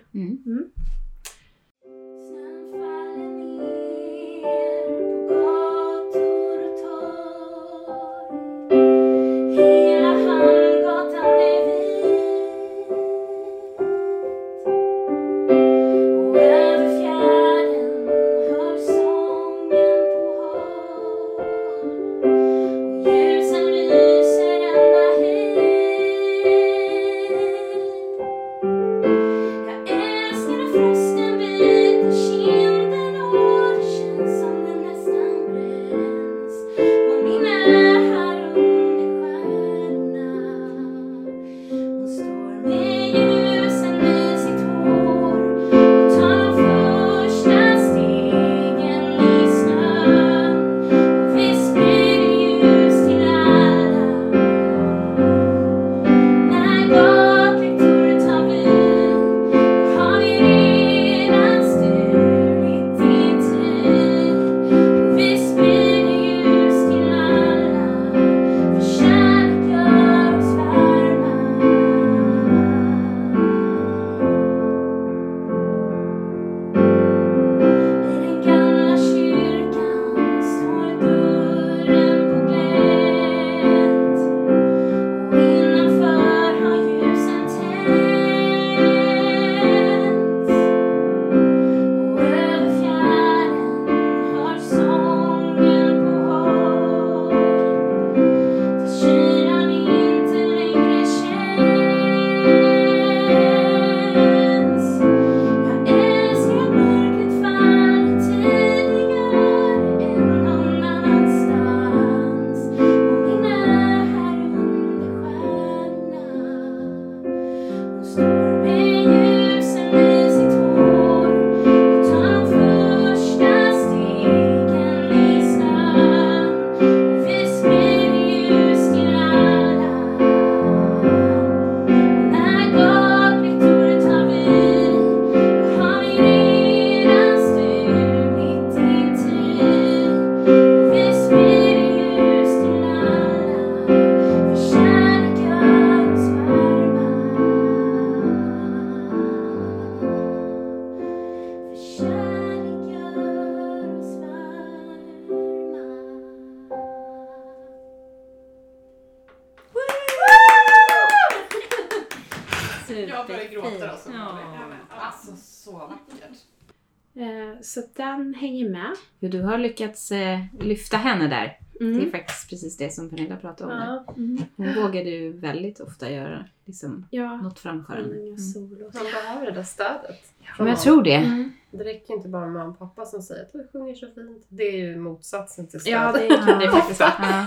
[169.23, 171.59] Hur du har lyckats eh, lyfta henne där.
[171.79, 172.11] Det är Mm.
[172.11, 173.79] faktiskt precis det som Pernilla pratade om.
[174.07, 174.15] Ja.
[174.17, 174.43] Mm.
[174.57, 178.15] Hon vågade ju väldigt ofta göra liksom, Ja, något framförande.
[178.15, 178.37] mm.
[178.57, 178.79] Mm.
[178.95, 180.21] Man behöver det där stödet.
[180.59, 181.15] Men jag tror det.
[181.15, 181.53] Mm.
[181.71, 184.45] Det räcker inte bara med mamma och pappa som säger att du sjunger så fint.
[184.49, 185.93] Det är ju motsatsen till stöd.
[185.93, 187.47] Ja, det kan det faktiskt vara.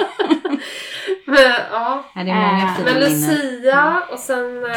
[1.26, 1.34] Ja.
[1.36, 2.04] Men, ja.
[2.16, 3.00] Ja, det är många Men.
[3.00, 4.72] Lucia och sen eh,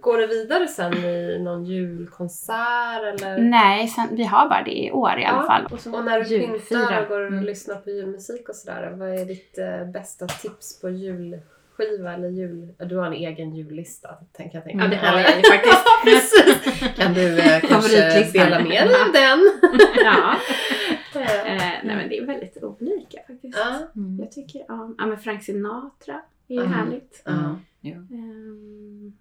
[0.00, 3.38] går det vidare sen i någon julkonsert eller?
[3.38, 5.64] Nej, sen, vi har bara det i år i alla Ja, fall.
[5.66, 7.44] Och Och när du pyntar och går och Mm.
[7.44, 12.74] lyssnar på julmusik och sådär, vad är ditt eh, bästa tips på julskiva eller jul...
[12.78, 14.84] Du har en egen jullista, tänker jag tänka.
[14.84, 16.96] Ja, det har jag ju faktiskt.
[16.96, 19.50] Kan du eh, kanske dela med dig av den?
[20.04, 20.34] ja.
[21.20, 23.58] Eh, nej men det är väldigt olika faktiskt.
[23.96, 24.18] Mm.
[24.20, 26.72] Jag tycker om, ja men Frank Sinatra är ju Mm.
[26.72, 27.22] härligt.
[27.26, 29.12] Ehm,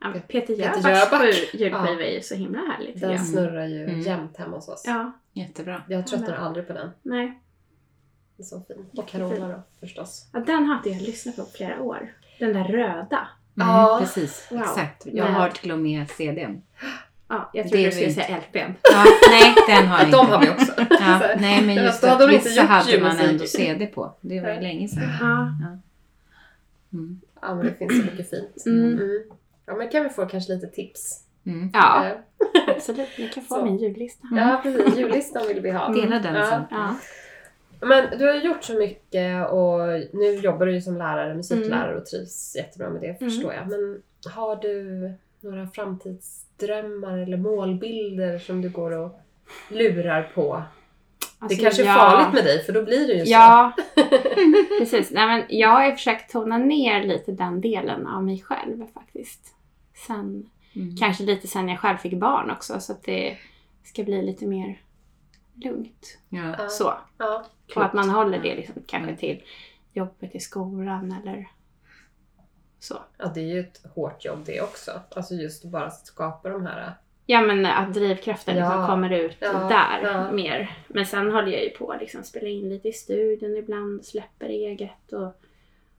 [0.00, 0.84] ja, Pet- Peter Jöbacks
[1.24, 4.00] julskiva är ju så himla härlig tycker Den snurrar ju Mm.
[4.00, 4.82] jämt hemma hos oss.
[4.86, 5.82] Ja, Jättebra.
[5.88, 6.90] Jag tröttnar Ja, aldrig på den.
[7.02, 7.40] nej.
[8.38, 8.86] Är så fin.
[8.96, 10.28] Och Carola då förstås.
[10.32, 12.12] Ja, den har inte jag lyssnat på på flera år.
[12.38, 13.28] Den där röda.
[13.56, 13.96] Mm, Ja.
[14.00, 14.60] Precis, Wow.
[14.60, 15.06] exakt.
[15.06, 16.62] Jag har till och med CDn.
[17.28, 18.72] Ja, jag Det trodde du skulle säga LPn.
[18.82, 20.16] Ja, nej, den har jag Ja, inte.
[20.16, 20.72] de har vi också.
[21.00, 24.14] Ja, nej, men just hade att de inte vissa hade man ändå CD på.
[24.20, 25.02] Det var ju länge sedan.
[25.20, 25.48] Ja.
[26.92, 27.20] Mm.
[27.42, 28.66] Ja, men det finns så mycket fint.
[28.66, 28.92] Mm.
[28.92, 29.22] Mm.
[29.66, 31.22] Ja, men kan vi få kanske lite tips?
[31.46, 31.70] Mm.
[31.72, 33.08] ja, Eh, absolut.
[33.18, 33.64] Ni kan få Så.
[33.64, 34.28] min jullista.
[34.32, 34.96] Ja, precis.
[34.98, 35.88] Jullistan vill vi ha.
[35.88, 36.46] Dela den Ja.
[36.46, 36.62] sen.
[36.70, 36.94] Ja.
[37.80, 39.78] Men du har gjort så mycket och
[40.12, 43.30] nu jobbar du ju som lärare, musiklärare och trivs jättebra med det Mm.
[43.30, 43.68] förstår jag.
[43.68, 44.02] Men
[44.34, 45.66] har du några
[46.60, 49.20] framtidsdrömmar eller målbilder som du går och
[49.68, 50.62] lurar på?
[51.38, 53.32] Alltså, det kanske är jag- farligt med dig för då blir det ju så.
[53.32, 53.72] Ja,
[54.78, 55.10] precis.
[55.10, 59.54] Nej, men jag har försökt tona ner lite den delen av mig själv faktiskt.
[60.06, 60.96] Sen, Mm.
[60.96, 63.36] Kanske lite sen jag själv fick barn också så att det
[63.84, 64.80] ska bli lite mer
[65.54, 66.18] lugnt.
[66.28, 66.54] Ja.
[66.58, 66.68] Ja.
[66.68, 66.94] Så.
[67.18, 67.44] Ja.
[67.76, 69.42] Och att man håller det liksom, kanske till
[69.92, 71.48] jobbet i skolan eller
[72.78, 72.98] så.
[73.18, 74.90] ja, det är ju ett hårt jobb det också.
[75.10, 76.92] Alltså just att bara skapa de här...
[77.28, 78.64] Ja men att drivkraften Ja.
[78.64, 80.32] liksom kommer ut Ja, där ja.
[80.32, 80.76] mer.
[80.88, 84.46] Men sen håller jag ju på att liksom spela in lite i studion ibland, släpper
[84.46, 85.40] eget och,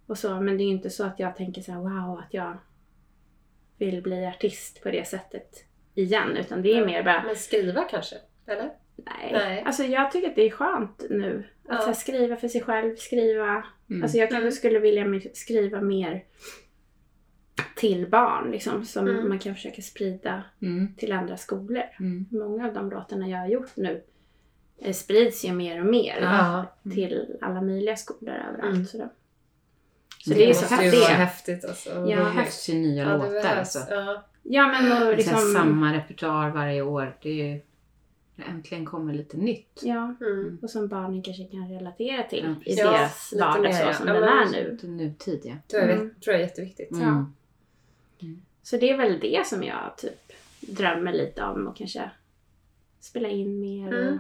[0.08, 0.40] och så.
[0.40, 2.58] Men det är ju inte så att jag tänker så här: wow att jag
[3.78, 5.64] vill bli artist på det sättet
[5.94, 6.38] igen.
[6.38, 8.16] Utan det är mer bara, Men skriva kanske?
[8.48, 8.70] Eller?
[8.96, 9.30] nej.
[9.32, 9.64] Nej.
[9.66, 11.44] Alltså jag tycker att det är skönt nu.
[11.70, 13.64] Att skriva för sig själv, skriva.
[13.90, 14.04] Mm.
[14.04, 14.52] Alltså jag kanske Mm.
[14.52, 16.24] skulle vilja skriva mer
[17.76, 18.86] till barn liksom.
[18.86, 19.30] Som Mm.
[19.30, 20.93] man kan försöka sprida Mm.
[20.97, 21.84] till andra skolor.
[21.99, 22.26] Mm.
[22.32, 24.01] Många av de låtarna jag har gjort nu
[24.82, 26.66] eh, sprids ju mer och mer Ja.
[26.93, 28.74] till alla möjliga skolor överallt.
[28.76, 28.86] Mm.
[28.86, 29.10] Så, det,
[30.24, 31.53] så det är ju så måste ju vara häftigt.
[31.55, 31.89] häftigt alltså.
[31.89, 33.32] Ja, Det behövs ju nya Ja, det låtar.
[33.32, 33.76] behövs.
[33.76, 33.93] Alltså.
[33.93, 34.24] Ja.
[34.43, 35.38] Ja men och Liksom...
[35.38, 37.18] Samma repertoar varje år.
[37.22, 37.62] Det är ju...
[38.49, 39.80] Äntligen kommer lite nytt.
[39.84, 40.58] Ja, Mm.
[40.62, 42.76] och som barnen kanske kan relatera till Ja, i.
[42.78, 43.93] Ja, deras vardag så ja.
[43.93, 44.78] som Ja, den är nu.
[44.88, 45.53] Nutid ja.
[45.72, 46.14] Tror, jag, Mm.
[46.24, 46.89] tror jag är jätteviktigt.
[48.22, 48.41] Mm.
[48.63, 52.09] Så det är väl det som jag typ drömmer lite om och kanske
[52.99, 54.20] spela in mer och Mm.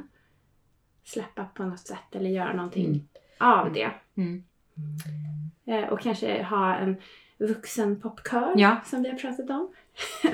[1.03, 3.01] släppa på något sätt eller göra någonting Mm.
[3.39, 3.89] av det.
[4.17, 4.43] Mm.
[5.65, 6.95] Eh, och kanske ha en
[7.37, 8.77] vuxen popkör Ja.
[8.85, 9.73] som vi har pratat om.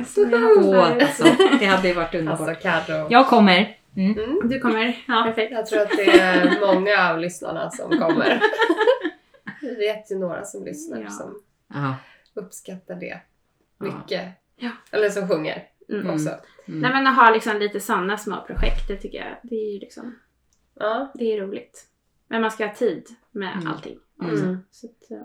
[0.57, 1.23] Åh, alltså,
[1.59, 2.39] det hade ju varit underbart.
[2.49, 3.07] Alltså Carro.
[3.09, 3.77] Jag kommer.
[3.95, 4.19] Mm.
[4.19, 4.49] Mm.
[4.49, 5.03] Du kommer?
[5.07, 5.23] Ja.
[5.27, 5.51] Perfekt.
[5.51, 8.41] Jag tror att det är många av lyssnarna som kommer.
[9.61, 11.09] Vi vet ju några som lyssnar Ja.
[11.09, 11.41] som
[11.73, 11.95] Ja.
[12.33, 13.19] uppskattar det.
[13.83, 14.29] Mycket.
[14.55, 14.71] Ja.
[14.91, 16.09] Eller som sjunger Mm.
[16.09, 16.29] också.
[16.29, 16.79] Mm.
[16.79, 19.79] Nej men att ha liksom lite sådana små projekt, det tycker jag, det är ju
[19.79, 20.15] liksom,
[20.75, 21.11] Ja.
[21.13, 21.87] det är roligt.
[22.27, 23.67] Men man ska ha tid med Mm.
[23.67, 23.99] allting.
[24.21, 24.33] Mm.
[24.33, 24.45] också.
[24.45, 24.57] Mm.
[24.71, 25.17] Så att, eh,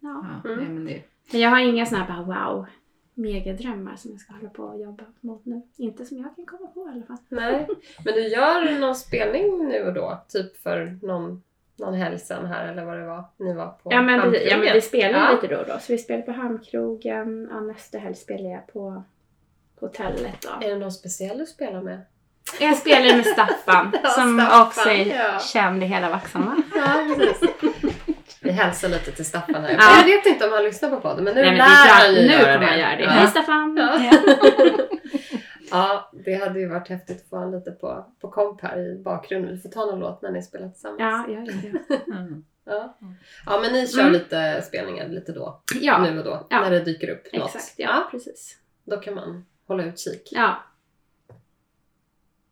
[0.00, 0.24] ja.
[0.44, 0.58] Ja, Mm.
[0.64, 2.66] nej, men det, Men jag har inga sådana här bara wow,
[3.14, 5.62] megadrömmar som jag ska hålla på och jobba mot nu.
[5.76, 7.16] Inte som jag kan komma på i alla fall.
[7.28, 7.68] Nej.
[8.04, 10.24] Men du gör någon spelning nu och då?
[10.28, 11.42] Typ för någon,
[11.78, 14.72] någon helg sen här eller vad det var ni var på Ja men, ja, men
[14.72, 15.30] vi spelar ju Ja.
[15.42, 15.78] lite då och då.
[15.80, 19.04] Så vi spelar på Hamnkrogen, ja, nästa helg spelar jag på
[19.80, 20.66] hotellet då.
[20.66, 22.00] Är det någon speciell du spelar med?
[22.60, 25.38] Jag spelar med Staffan som Staffan, också är ja.
[25.38, 26.62] känd i hela Vaxholm.
[26.76, 27.50] Ja, precis.
[28.42, 29.70] Vi hälsar lite till Staffan här.
[29.78, 29.98] Ja.
[29.98, 32.14] Jag vet inte om han lyssnar på podden men nu Nej, men lär är han
[32.14, 32.78] ju nu göra kommer det.
[32.78, 33.10] jag göra det.
[33.10, 33.78] Hej Staffan!
[35.70, 35.76] Ja.
[35.76, 36.10] Ja.
[36.12, 38.98] Ja, det hade ju varit häftigt att få honom lite på, på komp här i
[39.02, 39.54] bakgrunden.
[39.54, 41.00] Vi får ta någon låt när ni spelar tillsammans.
[41.00, 41.46] Ja, ja,
[41.88, 41.96] ja.
[42.18, 42.44] mm.
[42.64, 42.98] Ja,
[43.46, 44.12] ja men ni kör Mm.
[44.12, 46.60] lite spelningar lite då, ja nu och då, Ja.
[46.60, 47.54] när det dyker upp något.
[47.54, 47.74] exakt.
[47.76, 48.56] Ja, precis.
[48.84, 50.56] Då kan man hålla utkik Ja.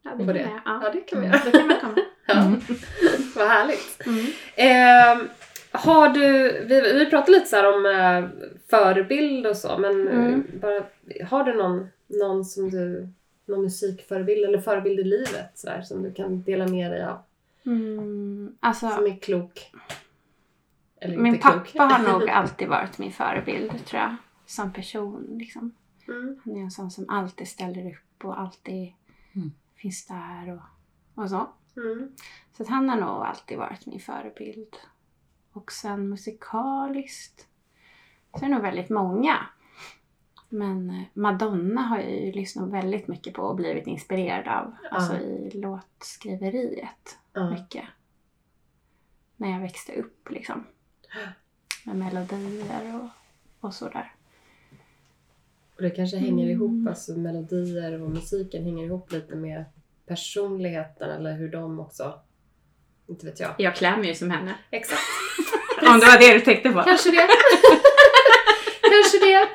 [0.02, 0.40] Ja, det på kan det.
[0.64, 0.90] Ja, Ja.
[0.92, 1.38] det kan vi Mm.
[1.38, 1.50] göra.
[1.52, 1.94] Då kan man komma.
[2.26, 2.34] Ja.
[2.44, 2.60] Mm.
[3.36, 4.06] Vad härligt.
[4.06, 4.26] Mm.
[4.56, 5.28] Ehm,
[5.72, 6.22] Har du,
[6.66, 8.28] vi, vi pratade lite så här om eh,
[8.70, 10.46] förebild och så, men eh, Mm.
[10.60, 10.82] bara,
[11.28, 13.08] har du någon, någon som du,
[13.46, 17.18] någon musikförebild eller förebild i livet så här, som du kan dela med dig av?
[17.66, 19.72] Mm, alltså, Som är klok?
[21.00, 21.82] Eller min inte pappa klok.
[21.92, 24.16] har nog alltid varit min förebild tror jag.
[24.46, 25.74] Som person liksom.
[26.08, 26.40] Mm.
[26.44, 28.92] Han är en sån som alltid ställer upp och alltid
[29.36, 29.52] Mm.
[29.76, 31.46] finns där och, och så.
[31.76, 32.12] Mm.
[32.56, 34.76] Så att han har nog alltid varit min förebild.
[35.52, 37.46] Och sen musikaliskt
[38.32, 39.36] så är det nog väldigt många.
[40.54, 44.74] Men eh, Madonna har jag ju lyssnat väldigt mycket på och blivit inspirerad av.
[44.90, 47.18] Alltså i låtskriveriet.
[47.32, 47.50] Ja.
[47.50, 47.84] Mycket.
[49.36, 50.66] När jag växte upp liksom.
[51.84, 53.08] Med melodier och,
[53.66, 54.12] och sådär.
[55.76, 56.50] Och det kanske hänger Mm.
[56.50, 59.64] ihop, alltså melodier och musiken hänger ihop lite med
[60.06, 62.18] personligheten eller hur de också,
[63.06, 63.54] inte vet jag.
[63.58, 64.54] Jag klär mig ju som henne.
[64.70, 65.02] Exakt.
[65.88, 66.82] Om det var det du tänkte på.
[66.82, 67.28] Kanske det.
[68.82, 69.48] Kanske det.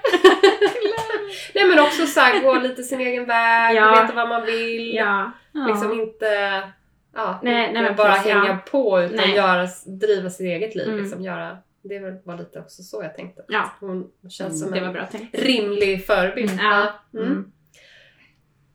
[1.56, 4.02] Nej men också så här, gå lite sin egen väg, Ja.
[4.02, 4.94] veta vad man vill.
[4.96, 5.32] Ja.
[5.68, 6.26] Liksom inte
[7.16, 8.58] ja, Nej, inte nej, men bara precis, hänga ja.
[8.72, 9.36] på utan Nej.
[9.36, 10.88] göra, driva sitt eget liv.
[10.88, 11.00] Mm.
[11.00, 13.46] Liksom, göra, det var- lite också så jag tänkte.
[13.48, 13.72] Ja.
[13.80, 16.52] Hon känns Mm, som Det var en rimlig förebild.
[16.52, 16.66] Mm.
[16.66, 16.94] Ja.
[17.14, 17.26] Mm.
[17.28, 17.52] Mm.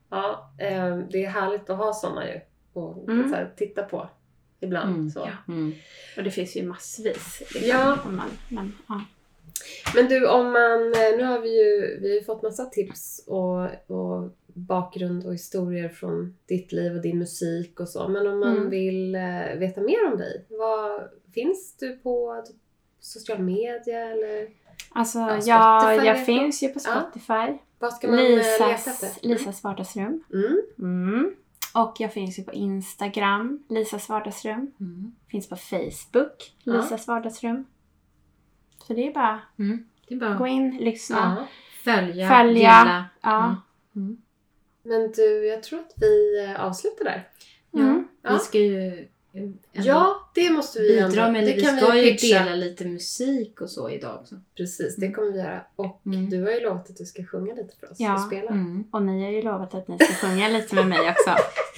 [0.09, 2.39] Ja, eh, det är härligt att ha såna ju.
[2.73, 3.29] Och Mm.
[3.29, 4.09] så här, titta på
[4.59, 4.95] ibland.
[4.95, 5.09] Mm.
[5.09, 5.19] Så.
[5.19, 5.53] Ja.
[5.53, 5.73] Mm.
[6.17, 7.39] Och det finns ju massvis.
[7.53, 7.97] Liksom, Ja.
[8.05, 9.01] Man, men, ja.
[9.95, 13.63] Men du, om man, eh, nu har vi ju vi har fått massa tips och,
[13.97, 18.07] och bakgrund och historier från ditt liv och din musik och så.
[18.07, 18.69] Men om man Mm.
[18.69, 21.01] vill eh, veta mer om dig, vad,
[21.33, 22.43] finns du på
[22.99, 24.47] social media eller
[24.89, 27.01] Alltså, Ja, jag, jag finns ju på Ja.
[27.01, 27.57] Spotify.
[27.79, 29.27] vad ska man eh, leta Lisas, efter?
[29.27, 30.23] Lisas vardagsrum.
[30.33, 30.61] Mm.
[30.79, 31.35] Mm.
[31.75, 34.71] Och jag finns ju på Instagram, Lisas vardagsrum.
[34.79, 35.15] Mm.
[35.31, 36.73] Finns på Facebook, Ja.
[36.73, 37.65] Lisas vardagsrum.
[38.87, 39.85] Så det är bara Mm.
[40.07, 41.47] Det är bara gå in, lyssna, Ja.
[41.83, 43.05] följa, följa.
[43.21, 43.55] Ja.
[43.95, 44.17] Mm.
[44.83, 47.27] Men du, jag tror att vi eh, avslutar där.
[47.73, 48.07] Mm.
[48.21, 48.33] Ja, Ja.
[48.33, 49.07] vi ska ju
[49.71, 51.43] Ja, det måste vi bidra ändå- med.
[51.47, 52.39] det Vi kan ska ju pitcha.
[52.43, 54.35] dela lite musik och så idag också.
[54.57, 55.61] Precis, det kommer vi göra.
[55.75, 56.29] Och Mm.
[56.29, 58.13] du har ju lovat att du ska sjunga lite för oss Ja.
[58.13, 58.49] och spela.
[58.49, 58.83] Mm.
[58.91, 61.35] Och ni har ju lovat att ni ska sjunga lite med mig också.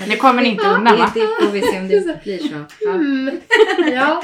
[0.10, 1.12] Nu kommer ni inte undan va?
[1.14, 2.64] Det, det får vi se om det blir så.
[2.82, 2.94] Ja.
[2.94, 3.40] Mm.
[3.94, 4.24] Ja.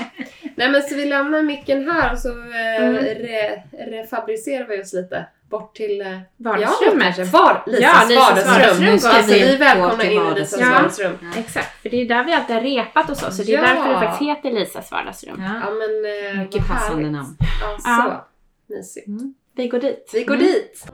[0.56, 2.96] Nej men så vi lämnar micken här och så eh, Mm.
[2.96, 7.18] re, refabricerar vi oss lite bort till eh, Vardagsrummet.
[7.18, 8.54] Ja, var, Lisas, Ja, Lisas vardagsrum.
[8.54, 10.40] vardagsrum ska alltså, vi vi gå till in i.
[10.40, 10.70] Lisas Ja.
[10.70, 11.18] vardagsrum.
[11.38, 13.32] Exakt, för det är där vi alltid har repat och så.
[13.32, 13.62] Så det är Ja.
[13.62, 15.42] därför det faktiskt heter Lisas vardagsrum.
[15.42, 15.52] Ja.
[15.64, 15.92] Ja men
[16.36, 17.12] eh, Mycket passande härligt.
[17.12, 17.38] namn.
[17.40, 18.28] Ja, så Ja.
[18.76, 19.08] mysigt.
[19.08, 19.34] Mm.
[19.56, 20.10] Vi går dit.
[20.14, 20.46] Vi går Mm.
[20.46, 20.86] dit.